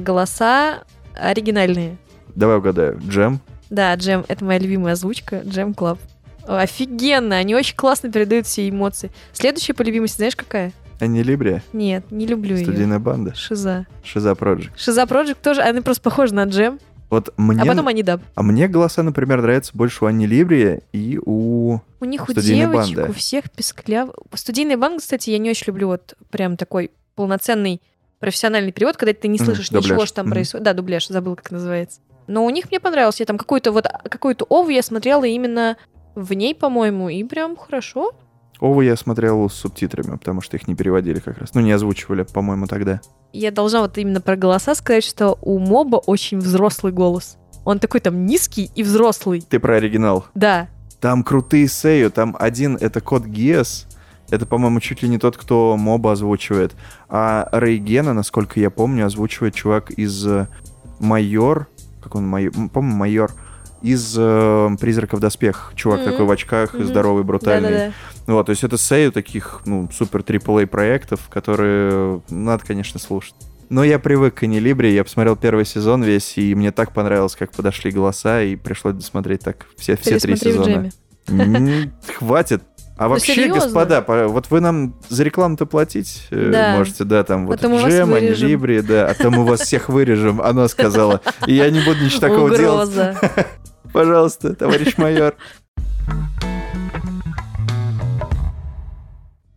[0.00, 1.96] голоса оригинальные.
[2.34, 2.98] Давай угадаю.
[3.06, 3.40] Джем?
[3.70, 5.98] Да, Джем, это моя любимая озвучка, Jam Club.
[6.46, 9.10] Офигенно, они очень классно передают все эмоции.
[9.32, 10.72] Следующая по любимости, знаешь, какая?
[11.00, 11.62] AniLibria?
[11.72, 12.64] Нет, не люблю ее.
[12.64, 13.34] Студийная банда?
[13.34, 13.86] Shiza.
[14.02, 14.70] Shiza Project.
[14.76, 16.78] Shiza Project тоже, они просто похожи на Джем,
[17.10, 17.60] Вот мне...
[17.62, 18.22] а потом они даб.
[18.34, 21.80] А мне голоса, например, нравятся больше у Анилибрия и у...
[22.00, 23.10] У них у девочек, банды.
[23.10, 24.08] у всех пескляв...
[24.34, 27.82] Студийный банк, кстати, я не очень люблю вот прям такой полноценный
[28.18, 29.84] профессиональный перевод, когда ты не слышишь дубляж.
[29.84, 30.32] ничего, что там Мгм.
[30.34, 30.64] происходит.
[30.64, 32.00] Да, дубляж, забыл, как называется.
[32.26, 33.20] Но у них мне понравилось.
[33.20, 35.76] Я там какую-то вот какую-то ову я смотрела именно
[36.16, 38.12] в ней, по-моему, и прям хорошо.
[38.58, 41.54] Ову я смотрел с субтитрами, потому что их не переводили как раз.
[41.54, 43.00] Ну, не озвучивали, по-моему, тогда.
[43.32, 47.36] Я должна вот именно про голоса сказать, что у моба очень взрослый голос.
[47.66, 49.42] Он такой там низкий и взрослый.
[49.42, 50.24] Ты про оригинал.
[50.34, 50.68] Да,
[51.00, 53.86] Там крутые сею, там один это код Гиас,
[54.30, 56.74] это, по-моему, чуть ли не тот, кто моба озвучивает.
[57.08, 60.26] А Рейгена, насколько я помню, озвучивает чувак из
[60.98, 61.68] Майор,
[62.02, 63.32] как он, майор, по-моему, Майор,
[63.82, 65.72] из э, «Призрака в доспех».
[65.74, 66.10] Чувак Мгм.
[66.10, 66.84] такой в очках, Мгм.
[66.86, 67.70] здоровый, брутальный.
[67.70, 68.32] да-да-да.
[68.34, 73.34] Вот, то есть это сею таких, ну, супер AAA проектов, которые надо, конечно, слушать.
[73.68, 77.50] Но я привык к Анилибре, я посмотрел первый сезон весь, и мне так понравилось, как
[77.52, 80.90] подошли голоса, и пришлось досмотреть так все, все три сезона.
[82.18, 82.62] Хватит.
[82.98, 83.60] А Ну, вообще, серьезно?
[83.60, 86.76] господа, по- вот вы нам за рекламу-то платить э, Да.
[86.78, 88.14] можете, да, там вот вас джем.
[88.14, 91.20] Анилибре, да, а то мы вас всех вырежем, она сказала.
[91.46, 92.90] И я не буду ничего такого делать.
[93.92, 95.34] Пожалуйста, товарищ майор.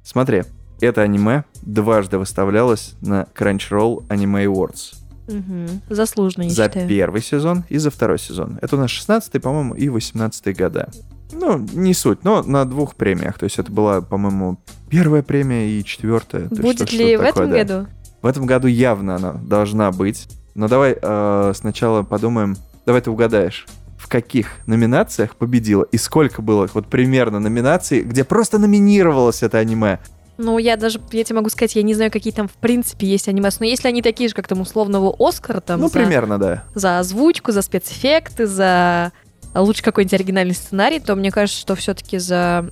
[0.04, 0.44] Смотри,
[0.82, 4.96] это аниме дважды выставлялось на Crunchyroll Anime Awards.
[5.28, 5.82] Мгм.
[5.90, 6.88] Заслуженно, я за считаю.
[6.90, 8.58] первый сезон и за второй сезон.
[8.62, 10.90] Это у нас 16 по-моему, и 18 года.
[11.32, 13.38] Ну, не суть, но на двух премиях.
[13.38, 14.58] То есть это была, по-моему,
[14.90, 16.48] первая премия и четвертая.
[16.50, 17.58] Есть Будет ли в этом такое, да.
[17.58, 17.90] году?
[18.22, 20.28] В этом году явно она должна быть.
[20.56, 26.68] Но давай э, сначала подумаем, давай ты угадаешь, в каких номинациях победила и сколько было
[26.74, 30.00] вот примерно номинаций, где просто номинировалось это аниме.
[30.38, 33.28] Ну, я даже, я тебе могу сказать, я не знаю, какие там в принципе есть
[33.28, 36.64] анимации, но если они такие же, как там условного Оскара, там, ну, за, примерно, да.
[36.74, 39.12] за озвучку, за спецэффекты, за
[39.54, 42.70] лучше какой-нибудь оригинальный сценарий, то мне кажется, что все-таки за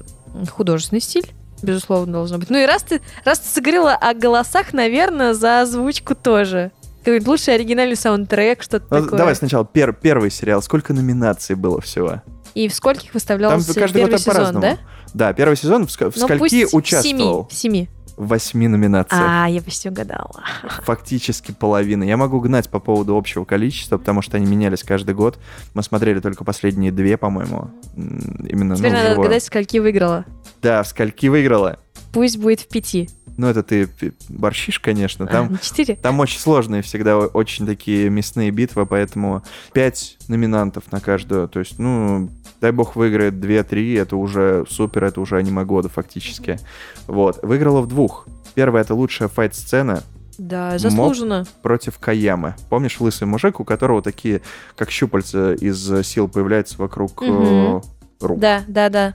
[0.52, 2.50] художественный стиль, безусловно, должно быть.
[2.50, 6.72] Ну и раз ты, раз ты заговорила о голосах, наверное, за озвучку тоже.
[7.00, 9.18] Какой-нибудь лучший оригинальный саундтрек, что-то Ну, такое.
[9.18, 10.62] давай сначала пер- первый сериал.
[10.62, 12.22] Сколько номинаций было всего?
[12.54, 14.78] И в скольких Там выставлялся каждый первый год сезон, да?
[15.14, 17.48] Да, первый сезон в, в Ну, скольки пусть участвовал?
[17.50, 17.86] Семи.
[17.86, 17.90] Семи.
[18.18, 19.22] Восьми номинациях.
[19.24, 20.44] А, я почти угадала.
[20.84, 22.04] Фактически половина.
[22.04, 25.40] Я могу гнать по поводу общего количества, потому что они менялись каждый год.
[25.74, 27.70] Мы смотрели только последние две, по-моему.
[27.96, 30.26] Именно, Теперь ну, надо отгадать, скольки выиграла.
[30.62, 31.80] Да, скольки выиграла?
[32.14, 33.10] Пусть будет в пяти.
[33.38, 33.88] Ну, это ты
[34.30, 35.26] борщишь, конечно.
[35.26, 35.96] А, Там, четыре?
[35.96, 39.44] там очень сложные всегда, очень такие мясные битвы, поэтому
[39.74, 41.48] пять номинантов на каждую.
[41.48, 42.30] То есть, ну,
[42.62, 46.60] дай бог выиграет 2-3, это уже супер, это уже аниме года фактически.
[47.06, 47.40] Вот.
[47.44, 48.26] Выиграла в двух.
[48.56, 50.02] Первая— это лучшая файт-сцена
[50.40, 51.46] Да, заслуженно.
[51.62, 52.56] против Каямы.
[52.72, 54.42] Помнишь лысый мужик, у которого такие,
[54.76, 57.82] как щупальца из сил появляются вокруг э, Мгм.
[58.20, 58.40] рук?
[58.40, 59.14] Да, да, да.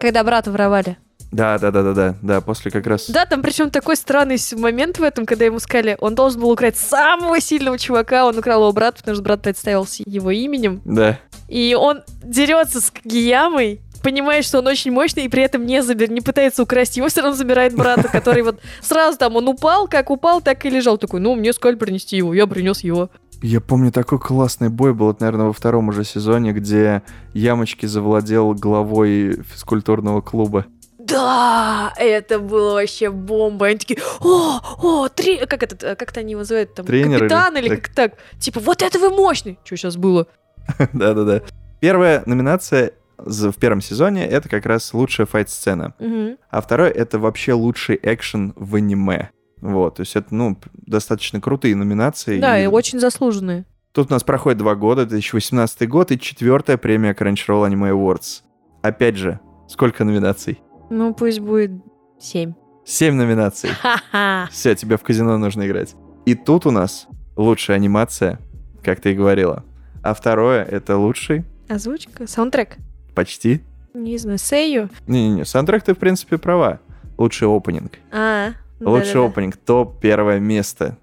[0.00, 0.96] Когда брата воровали.
[1.34, 3.10] Да, да, да, да, да, да, после как раз...
[3.10, 6.78] Да, там причем такой странный момент в этом, когда ему сказали, он должен был украсть
[6.78, 11.18] самого сильного чувака, он украл его брата, потому что брат представился его именем, Да.
[11.48, 16.08] и он дерется с Кагиямой, понимает, что он очень мощный, и при этом не, забер...
[16.08, 20.10] не пытается украсть его, все равно забирает брата, который вот сразу там, он упал, как
[20.10, 20.98] упал, так и лежал.
[20.98, 23.08] Такой, ну, мне сказали принести его, я принес его.
[23.42, 27.02] Я помню, такой классный бой был, это, наверное, во втором уже сезоне, где
[27.34, 30.66] Ямочки завладел главой физкультурного клуба.
[31.06, 33.66] Да, это было вообще бомба.
[33.66, 35.44] Они такие, о, о, три...
[35.46, 36.86] Как это, э, как-то они его называют там?
[36.86, 37.82] Тренер или- Капитан или так.
[37.82, 38.12] как так?
[38.38, 39.58] Типа, вот это вы мощный.
[39.64, 40.26] Что сейчас было?
[40.92, 41.42] Да-да-да.
[41.80, 45.94] Первая номинация в первом сезоне— это как раз лучшая файт-сцена.
[46.50, 49.30] А второй— это вообще лучший экшен в аниме.
[49.60, 52.38] Вот, то есть это, ну, достаточно крутые номинации.
[52.40, 53.64] Да, И и очень заслуженные.
[53.92, 58.42] Тут у нас проходит два года, 2018 год и четвертая премия Crunchyroll Anime Awards.
[58.82, 59.38] Опять же,
[59.68, 60.60] сколько номинаций?
[60.96, 61.72] Ну, пусть будет
[62.20, 62.54] семь.
[62.84, 63.70] Семь номинаций.
[64.52, 65.96] Все, тебе в казино нужно играть.
[66.24, 68.38] И тут у нас лучшая анимация,
[68.84, 69.64] как ты и говорила.
[70.04, 72.28] А второе— это лучший, Озвучка?
[72.28, 72.76] Саундтрек?
[73.14, 73.60] почти.
[73.92, 74.88] Не знаю, Сейю?
[75.08, 76.78] Не-не-не, саундтрек ты, в принципе, права.
[77.18, 77.94] Лучший опенинг.
[78.12, 79.26] А, Лучший да-да-да.
[79.26, 80.96] опенинг, топ первое место.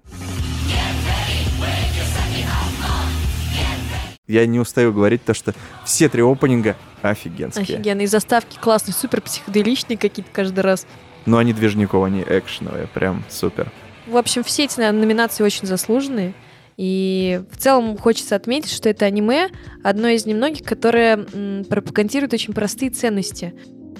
[4.28, 5.52] Я не устаю говорить то, что
[5.84, 7.64] все три опенинга офигенские.
[7.78, 8.02] Офигенно.
[8.02, 10.86] И заставки классные, супер психоделичные какие-то каждый раз.
[11.26, 13.70] Но они движниковые, они экшеновые, прям супер.
[14.06, 16.34] В общем, все эти наверное, номинации очень заслуженные.
[16.76, 19.48] И в целом хочется отметить, что это аниме
[19.82, 23.54] одно из немногих, которое м, пропагандирует очень простые ценности.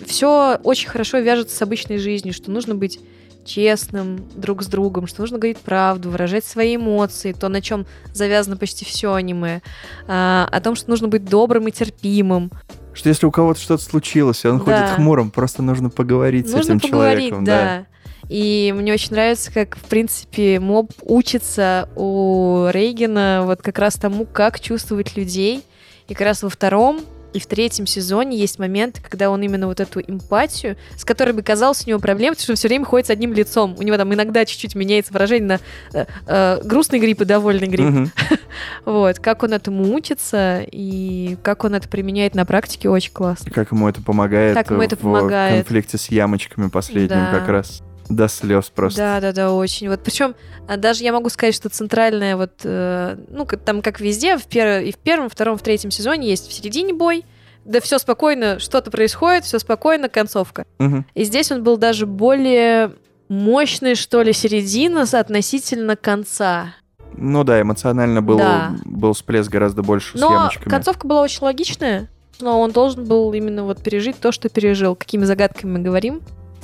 [0.07, 3.01] Все очень хорошо вяжется с обычной жизнью, что нужно быть
[3.44, 8.57] честным друг с другом, что нужно говорить правду, выражать свои эмоции, то, на чем завязано
[8.57, 9.62] почти все аниме,
[10.07, 12.50] А, о том, что нужно быть добрым и терпимым,
[12.94, 14.64] Что если у кого-то что-то случилось, и он Да.
[14.64, 17.44] ходит хмурым, просто нужно поговорить с Нужно этим поговорить, человеком.
[17.44, 17.87] да.
[18.28, 24.26] И мне очень нравится, как, в принципе, моб учится у Рейгена вот как раз тому,
[24.26, 25.64] как чувствовать людей.
[26.09, 27.00] И как раз во втором
[27.33, 31.42] и в третьем сезоне есть моменты, когда он именно вот эту эмпатию, с которой бы
[31.42, 33.75] казалось у него проблема, потому что он все время ходит с одним лицом.
[33.79, 35.59] У него там иногда чуть-чуть меняется выражение
[35.92, 37.88] на э, э, грустный грипп и довольный грипп.
[37.88, 38.12] Мгм.
[38.85, 39.18] Вот.
[39.18, 43.51] Как он этому учится и как он это применяет на практике, очень классно.
[43.51, 45.57] Как ему это помогает Как ему это в помогает.
[45.64, 47.38] конфликте с ямочками последним Да.
[47.38, 47.83] как раз.
[48.09, 48.99] До слез просто.
[49.01, 49.88] Да, да, да, очень.
[49.88, 50.35] Вот причем
[50.77, 54.83] даже я могу сказать, что центральная вот, э, ну там как везде в пер...
[54.83, 57.25] и в первом, втором, в третьем сезоне есть в середине бой,
[57.65, 60.65] да все спокойно, что-то происходит, все спокойно, концовка.
[60.79, 61.07] Мгм.
[61.15, 62.93] И здесь он был даже более
[63.29, 66.75] мощный, что ли, середина с- относительно конца.
[67.15, 68.75] Ну да, эмоционально был, Да.
[68.85, 70.69] был всплеск гораздо больше с Но ямочками.
[70.71, 72.09] концовка была очень логичная,
[72.41, 74.97] но он должен был именно вот пережить то, что пережил.
[74.97, 76.21] Какими загадками мы говорим,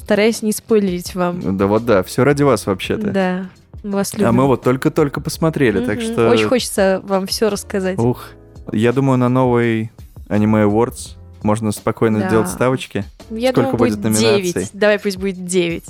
[0.08, 1.58] стараясь не спойлерить вам.
[1.58, 3.10] Да вот да, все ради вас вообще-то.
[3.10, 3.50] Да,
[3.82, 4.26] вас любим.
[4.28, 6.30] А мы вот только-только посмотрели, так что...
[6.30, 7.98] Очень хочется вам все рассказать.
[7.98, 8.24] Ух,
[8.72, 9.92] я думаю, на новый
[10.28, 12.28] Anime Awards можно спокойно Да.
[12.28, 13.04] сделать ставочки.
[13.28, 14.52] Я сколько думаю, будет будет номинаций?
[14.54, 14.70] 9.
[14.72, 15.84] Давай пусть будет 9.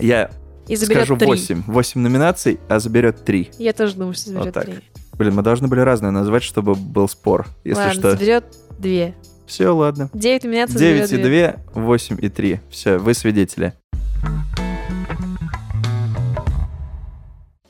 [0.00, 0.30] Я
[0.66, 1.26] И скажу 3.
[1.28, 1.62] 8.
[1.64, 3.50] 8 номинаций, а заберет 3.
[3.60, 4.64] Я тоже думаю, что заберет Вот так.
[4.64, 4.74] 3.
[5.18, 7.46] Блин, мы должны были разные назвать, чтобы был спор.
[7.62, 8.10] Если Ладно, что.
[8.10, 8.44] заберет
[8.80, 9.12] 2.
[9.46, 10.10] Все, ладно.
[10.12, 12.60] 9 номинаций 9 и заберет 2, 8 и 3.
[12.70, 13.74] Все, вы свидетели.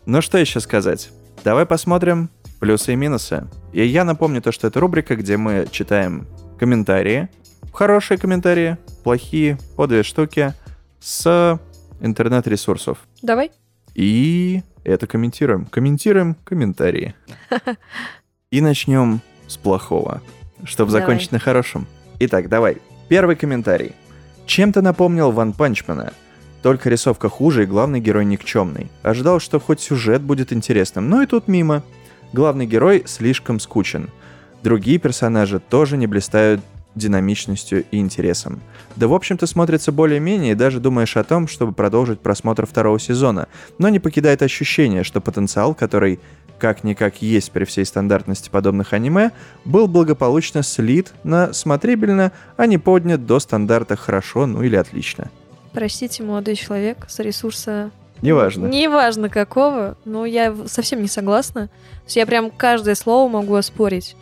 [0.04, 1.10] Ну что еще сказать?
[1.44, 2.28] Давай посмотрим
[2.60, 3.48] плюсы и минусы.
[3.72, 6.26] И я напомню то, что это рубрика, где мы читаем
[6.58, 7.28] комментарии.
[7.72, 10.54] Хорошие комментарии, плохие, по две штуки,
[11.00, 11.58] с
[12.00, 12.98] интернет-ресурсов.
[13.22, 13.26] 2.
[13.26, 13.50] Давай.
[13.94, 15.66] И это комментируем.
[15.66, 17.14] Комментируем комментарии.
[18.50, 20.22] И начнем с плохого,
[20.64, 21.02] чтобы Давай.
[21.02, 21.86] закончить на хорошем.
[22.18, 22.78] Итак, давай.
[23.08, 23.92] Первый комментарий.
[24.46, 26.12] Чем-то напомнил Ван Панчмана.
[26.62, 28.88] Только рисовка хуже и главный герой никчемный.
[29.02, 31.82] Ожидал, что хоть сюжет будет интересным, но и тут мимо.
[32.32, 34.10] Главный герой слишком скучен.
[34.62, 36.60] Другие персонажи тоже не блистают
[36.94, 38.60] динамичностью и интересом.
[38.96, 43.48] Да, в общем-то, смотрится более-менее и даже думаешь о том, чтобы продолжить просмотр второго сезона,
[43.78, 46.20] но не покидает ощущение, что потенциал, который
[46.62, 49.32] как-никак есть при всей стандартности подобных аниме,
[49.64, 55.28] был благополучно слит на смотрибельно, а не поднят до стандарта хорошо, ну или отлично.
[55.72, 57.90] Простите, молодой человек, с ресурса...
[58.20, 58.68] Неважно.
[58.68, 61.66] Неважно какого, но я совсем не согласна.
[61.66, 64.14] То есть я прям каждое слово могу оспорить.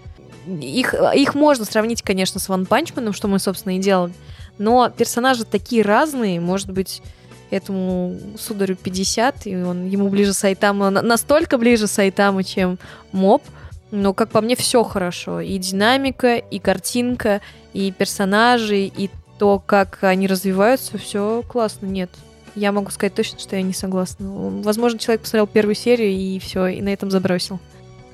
[0.47, 4.15] Их, их можно сравнить, конечно, с Ван Панчманом, что мы, собственно, и делали.
[4.57, 7.03] Но персонажи такие разные, может быть,
[7.51, 12.79] этому сударю 50, и он ему ближе Сайтама, на- настолько ближе Сайтама, чем
[13.13, 13.43] Моб.
[13.91, 15.41] Но, как по мне, все хорошо.
[15.41, 17.41] И динамика, и картинка,
[17.73, 21.87] и персонажи, и то, как они развиваются, все классно.
[21.87, 22.11] Нет,
[22.55, 24.29] я могу сказать точно, что я не согласна.
[24.63, 27.59] Возможно, человек посмотрел первую серию и все, и на этом забросил.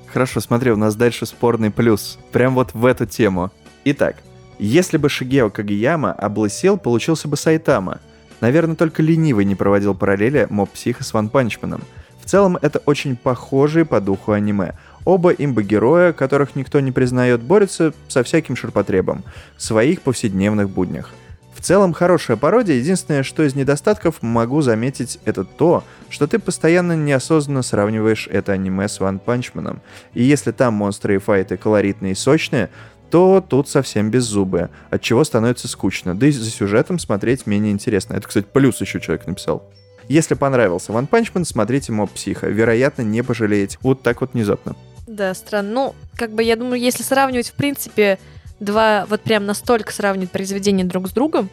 [0.07, 2.19] Хорошо, смотри, у нас дальше спорный плюс.
[2.33, 3.51] Прям вот в эту тему.
[3.85, 4.17] Итак,
[4.59, 8.01] если бы Шигео Кагияма облысел, получился бы Сайтама.
[8.41, 11.83] Наверное, только ленивый не проводил параллели Моб Психа с Ван Панчманом.
[12.23, 14.75] В целом, это очень похожие по духу аниме.
[15.05, 19.23] Оба имбо-героя, которых никто не признает, борются со всяким ширпотребом
[19.57, 21.11] в своих повседневных буднях.
[21.55, 22.77] В целом, хорошая пародия.
[22.77, 28.89] Единственное, что из недостатков могу заметить, это то, что ты постоянно неосознанно сравниваешь это аниме
[28.89, 29.81] с Ван Панчманом.
[30.13, 32.69] И если там монстры и файты колоритные и сочные,
[33.11, 36.15] то тут совсем без зубы, от чего становится скучно.
[36.15, 38.15] Да и за сюжетом смотреть менее интересно.
[38.15, 39.65] Это, кстати, плюс еще человек написал.
[40.09, 42.47] Если понравился Ван Панчман, смотрите Моб Психа.
[42.49, 43.79] Вероятно, не пожалеете.
[43.83, 44.77] Вот так вот внезапно.
[45.07, 45.71] Да, странно.
[45.71, 48.19] Ну, как бы я думаю, если сравнивать, в принципе,
[48.61, 51.49] два, вот прям настолько сравнивать произведения друг с другом,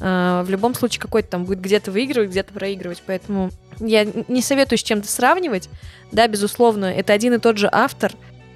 [0.00, 3.02] э, в любом случае какой-то там будет где-то выигрывать, где-то проигрывать.
[3.06, 5.68] Поэтому я не советую с чем-то сравнивать.
[6.12, 8.12] Да, безусловно, это один и тот же автор,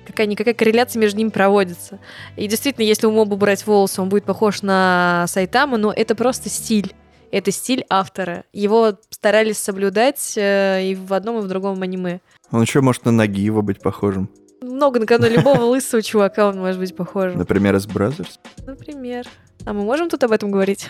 [0.07, 1.99] какая-никакая корреляция между ними проводится.
[2.37, 6.49] И действительно, если у Моба брать волосы, он будет похож на Сайтама, но это просто
[6.49, 6.95] стиль.
[7.31, 8.45] Это стиль автора.
[8.53, 12.21] Его старались соблюдать э, и в одном, и в другом аниме.
[12.51, 14.29] Он еще может на Нагиева быть похожим.
[14.61, 17.39] Много на на любого лысого чувака он может быть похожим.
[17.39, 18.39] Например, из Brothers.
[18.67, 19.27] Например.
[19.65, 20.89] А мы можем тут об этом говорить?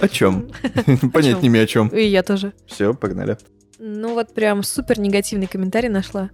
[0.00, 0.50] О чем?
[1.12, 1.88] Понять не имею о чем.
[1.88, 2.52] И я тоже.
[2.66, 3.38] Все, погнали.
[3.78, 6.30] Ну вот прям супер негативный комментарий нашла.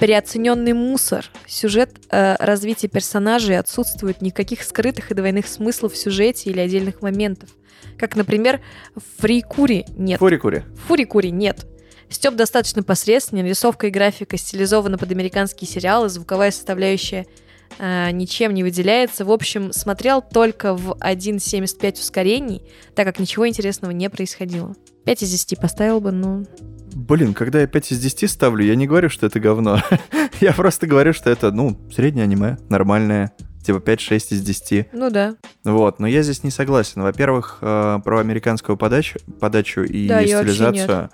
[0.00, 1.26] Переоцененный мусор.
[1.46, 7.50] Сюжет э, развития персонажей отсутствует никаких скрытых и двойных смыслов в сюжете или отдельных моментов.
[7.98, 8.60] Как, например,
[8.96, 10.18] в Фрикури нет.
[10.18, 10.60] Фури-кури.
[10.74, 11.66] В Фурикури нет.
[12.08, 17.26] Степ достаточно посредственен, рисовка и графика стилизованы под американские сериалы, звуковая составляющая
[17.78, 19.26] э, ничем не выделяется.
[19.26, 22.62] В общем, смотрел только в 1.75 ускорений,
[22.94, 24.74] так как ничего интересного не происходило.
[25.04, 26.46] 5 из 10 поставил бы, ну...
[27.10, 29.82] Блин, когда я 5 из 10 ставлю, я не говорю, что это говно.
[30.40, 33.32] я просто говорю, что это, ну, среднее аниме, нормальное.
[33.64, 34.92] Типа 5-6 из 10.
[34.92, 35.34] Ну да.
[35.64, 37.02] Вот, но я здесь не согласен.
[37.02, 41.10] Во-первых, э, про американскую подачу, подачу и Да, стилизацию.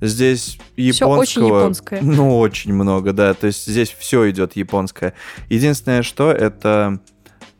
[0.00, 1.20] Здесь японского...
[1.20, 2.00] очень японское.
[2.02, 3.34] Ну, очень много, да.
[3.34, 5.12] То есть здесь все идет японское.
[5.50, 7.00] Единственное, что это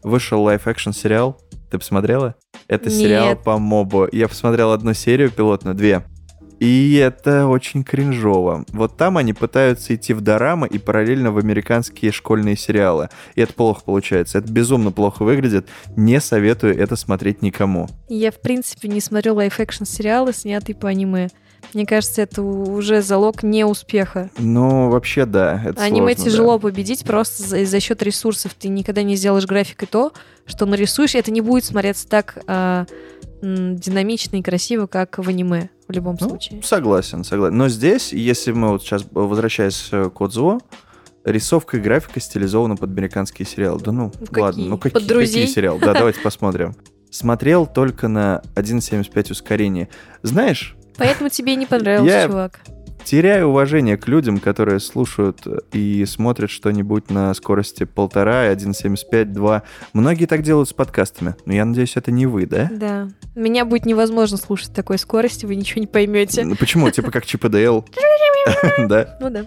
[0.03, 1.39] вышел live-action сериал.
[1.71, 2.35] Ты посмотрела?
[2.67, 3.45] Это сериал Нет.
[3.45, 4.09] по мобу.
[4.11, 6.03] Я посмотрел одну серию пилотную, две.
[6.61, 8.65] И это очень кринжово.
[8.73, 13.09] Вот там они пытаются идти в дорамы и параллельно в американские школьные сериалы.
[13.35, 14.39] И это плохо получается.
[14.39, 15.69] Это безумно плохо выглядит.
[15.97, 17.89] Не советую это смотреть никому.
[18.09, 21.29] Я, в принципе, не смотрю live-action сериалы, снятые по аниме.
[21.73, 24.31] Мне кажется, это уже залог неуспеха.
[24.39, 25.61] Ну, вообще, да.
[25.65, 26.59] Это Аниме сложно, тяжело да.
[26.61, 28.55] победить просто за, за счет ресурсов.
[28.55, 30.13] Ты никогда не сделаешь графикой то,
[30.47, 32.87] что нарисуешь, и это не будет смотреться так м,
[33.43, 36.63] динамично и красиво, как в аниме в любом Ну, случае.
[36.63, 37.57] Согласен, согласен.
[37.57, 40.61] Но здесь, если мы вот сейчас, возвращаясь э, к Отзуо,
[41.25, 43.81] рисовка и графика стилизованы под американские сериалы.
[43.81, 44.69] Да ну, Ну, ладно, какие?
[44.69, 45.43] ну какие, Под друзей?
[45.43, 45.81] какие сериалы?
[45.81, 46.75] Да, давайте посмотрим.
[47.11, 49.89] Смотрел только на 1.75 ускорение.
[50.23, 52.61] Знаешь, Поэтому тебе не понравился, Я- чувак.
[53.05, 55.43] Теряю уважение к людям, которые слушают
[55.73, 59.63] и смотрят что-нибудь на скорости полтора, 1.75, 2.
[59.93, 61.37] Многие так делают с подкастами.
[61.45, 62.71] Но я надеюсь, это не вы, да?
[62.73, 63.09] Да.
[63.35, 66.45] Меня будет невозможно слушать такой скорости, вы ничего не поймете.
[66.45, 66.91] Ну, Почему?
[66.91, 67.85] Типа как Дейл?
[68.89, 69.17] Да.
[69.21, 69.45] Ну да.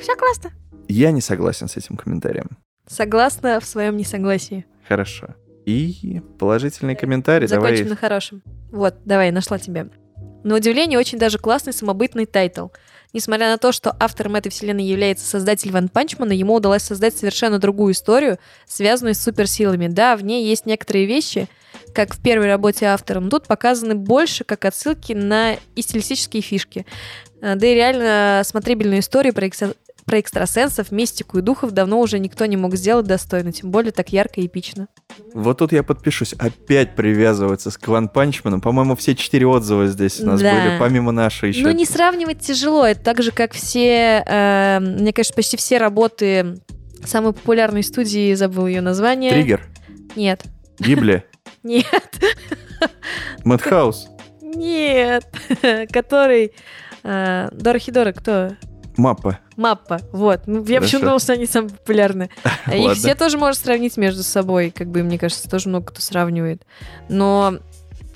[0.00, 0.50] Все классно.
[0.88, 2.58] Я не согласен с этим комментарием.
[2.86, 4.66] Согласна в своем несогласии.
[4.88, 5.34] Хорошо.
[5.66, 7.46] И положительный комментарий.
[7.46, 7.70] Давай.
[7.70, 8.42] Закончим на хорошем.
[8.72, 9.88] Вот, давай, нашла тебя.
[10.42, 12.68] На удивление, очень даже классный самобытный тайтл.
[13.12, 17.58] Несмотря на то, что автором этой вселенной является создатель Ван Панчмана, ему удалось создать совершенно
[17.58, 19.88] другую историю, связанную с суперсилами.
[19.88, 21.48] Да, в ней есть некоторые вещи,
[21.92, 26.86] как в первой работе автора, но тут показаны больше как отсылки на и стилистические фишки.
[27.42, 29.48] А, Да и реально смотрибельную историю про,
[30.10, 34.08] про экстрасенсов, мистику и духов давно уже никто не мог сделать достойно, тем более так
[34.08, 34.88] ярко и эпично.
[35.34, 36.32] Вот тут я подпишусь.
[36.32, 38.60] Опять привязывается к Ван Панчману.
[38.60, 40.52] По-моему, все четыре отзыва здесь у нас Да.
[40.52, 41.62] были, помимо нашей еще.
[41.62, 42.84] Ну, не сравнивать тяжело.
[42.84, 46.60] Это так же, как все, э, мне кажется, почти все работы
[47.04, 49.30] самой популярной студии, забыл ее название.
[49.30, 49.62] Триггер,
[50.16, 50.42] Нет.
[50.80, 51.22] Гибли,
[51.62, 52.18] Нет.
[53.44, 54.08] Madhouse,
[54.42, 55.24] Нет.
[55.92, 56.52] Который...
[57.04, 58.50] э, Дорохи Дора, кто?
[59.00, 59.38] Маппа.
[59.56, 60.00] Маппа.
[60.12, 60.42] Вот.
[60.46, 62.30] Ну, Я почему думала, что они самые популярные.
[62.72, 64.70] Их все тоже можно сравнить между собой.
[64.70, 66.62] Как бы, мне кажется, тоже много кто сравнивает.
[67.08, 67.58] Но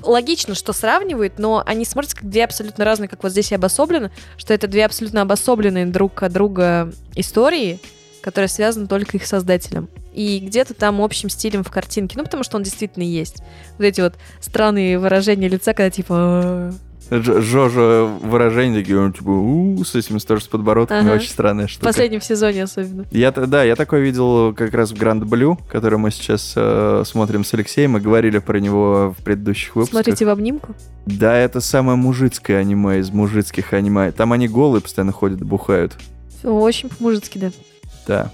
[0.03, 4.11] логично, что сравнивают, но они смотрятся как две абсолютно разные, как вот здесь и обособлено,
[4.37, 7.81] что это две абсолютно обособленные друг от друга истории,
[8.23, 9.89] которые связаны только их создателем.
[10.13, 12.17] И где-то там общим стилем в картинке.
[12.17, 13.39] Ну, потому что он действительно есть.
[13.79, 16.73] Вот эти вот странные выражения лица, когда типа...
[17.11, 21.13] Жожа выражение такие, он типа, «У-у-у», с этим тоже с подбородками, Ага.
[21.17, 21.87] очень странная В штука.
[21.87, 23.05] последнем сезоне особенно.
[23.11, 27.45] Я, да, я такой видел как раз в Гранд Блю, который мы сейчас э, смотрим
[27.45, 30.03] с Алексеем, мы говорили про него в предыдущих выпусках.
[30.05, 30.75] Смотрите в обнимку.
[31.07, 34.11] Да, это самое мужицкое аниме из мужицких аниме.
[34.13, 35.93] Там они голые постоянно ходят, бухают.
[36.43, 37.51] Очень по-мужицки, да.
[38.07, 38.31] Да.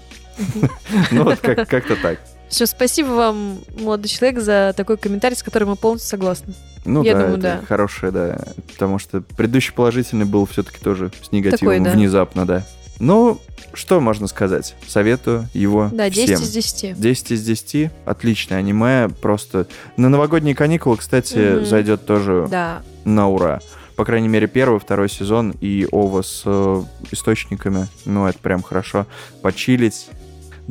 [1.11, 2.19] Ну вот как- как-то так.
[2.49, 6.53] Все, спасибо вам, молодой человек, за такой комментарий, с которым мы полностью согласны.
[6.85, 7.65] Ну Я да, думаю, это да.
[7.67, 8.39] хорошее, да.
[8.73, 11.91] Потому что предыдущий положительный был все-таки тоже с негативом Такой, да.
[11.91, 12.65] внезапно, да.
[12.99, 13.39] Ну,
[13.73, 14.75] что можно сказать?
[14.87, 16.41] Советую его Да, 10 всем.
[16.43, 16.99] из 10.
[16.99, 17.91] 10 из 10.
[18.05, 19.09] Отличное аниме.
[19.21, 19.67] Просто
[19.97, 21.65] на новогодние каникулы, кстати, Мгм.
[21.65, 22.81] зайдет тоже Да.
[23.05, 23.59] на ура.
[23.95, 27.87] По крайней мере, первый, второй сезон и ова с э, источниками.
[28.05, 29.05] Ну, это прям хорошо.
[29.41, 30.09] Почилить.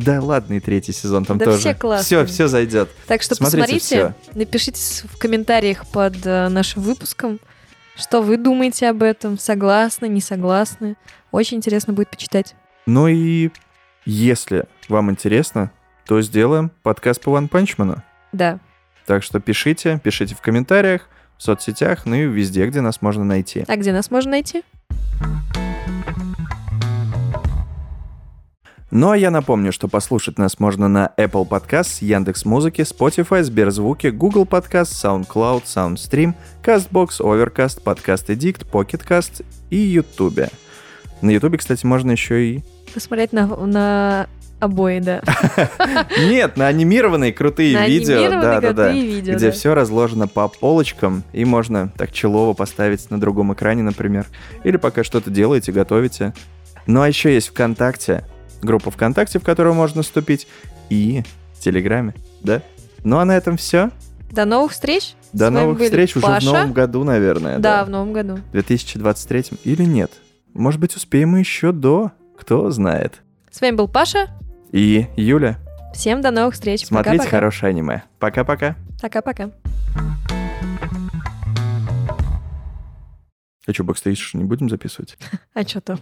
[0.05, 1.59] Да ладно, и третий сезон там Да тоже.
[1.59, 2.25] все классные.
[2.25, 2.89] Все, все зайдет.
[3.07, 7.39] Так что Смотрите посмотрите, напишите с- в комментариях под э, нашим выпуском,
[7.97, 10.97] что вы думаете об этом, согласны, не согласны.
[11.33, 12.55] Очень интересно будет почитать.
[12.87, 13.51] Ну и
[14.07, 15.71] если вам интересно,
[16.07, 18.03] то сделаем подкаст по Ван Панчману.
[18.33, 18.59] Да.
[19.07, 23.65] Так что пишите, пишите в комментариях, в соцсетях, ну и везде, где нас можно найти.
[23.69, 24.63] А где нас можно найти?
[28.93, 34.09] Ну а я напомню, что послушать нас можно на Apple Podcasts, Яндекс Музыки, Spotify, Сберзвуки,
[34.09, 36.35] Google Podcasts, SoundCloud, SoundStream,
[36.65, 40.49] CastBox, Overcast, Podcast Addict, Pocket Cast и YouTube.
[41.23, 42.65] На YouTube, кстати, можно еще и...
[42.93, 44.27] Посмотреть на, на
[44.59, 45.23] обои, да.
[46.19, 48.17] Нет, на анимированные крутые на видео.
[48.17, 48.91] анимированные Да, да, да.
[48.91, 49.53] видео, Где да.
[49.53, 54.27] все разложено по полочкам, и можно так челово поставить на другом экране, например.
[54.65, 56.35] Или пока что-то делаете, готовите.
[56.87, 58.25] Ну а еще есть ВКонтакте,
[58.63, 60.47] группа ВКонтакте, в которую можно вступить,
[60.89, 61.23] и
[61.55, 62.63] в Телеграме, да?
[63.05, 63.91] Ну а на этом все.
[64.31, 65.15] До новых встреч.
[65.33, 66.49] До С новых встреч уже Паша.
[66.49, 67.59] в новом году, наверное.
[67.59, 68.37] Да, в новом году.
[68.37, 70.11] В 2023 или нет?
[70.55, 73.23] Может быть, успеем еще до, кто знает.
[73.51, 74.29] С вами был Паша.
[74.73, 75.59] И Юля,
[75.95, 76.87] Всем до новых встреч.
[76.87, 77.37] смотрите Пока-пока.
[77.37, 78.03] хорошее аниме.
[78.19, 78.77] Пока-пока.
[79.03, 79.51] Пока-пока.
[83.67, 85.17] А что, бэкстейдж не будем записывать?
[85.55, 86.01] А что там?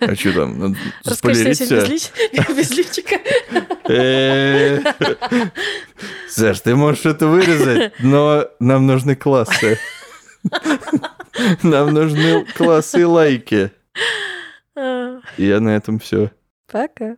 [0.00, 0.58] А что там?
[0.58, 3.16] Надо Расскажи, сегодня без лиф- без лифчика.
[3.88, 4.80] Э,
[6.28, 9.78] Саш, ты можешь это вырезать, но нам нужны классы.
[11.62, 13.72] Нам нужны классы и лайки.
[14.76, 16.30] А, я на этом все.
[16.70, 17.16] Пока.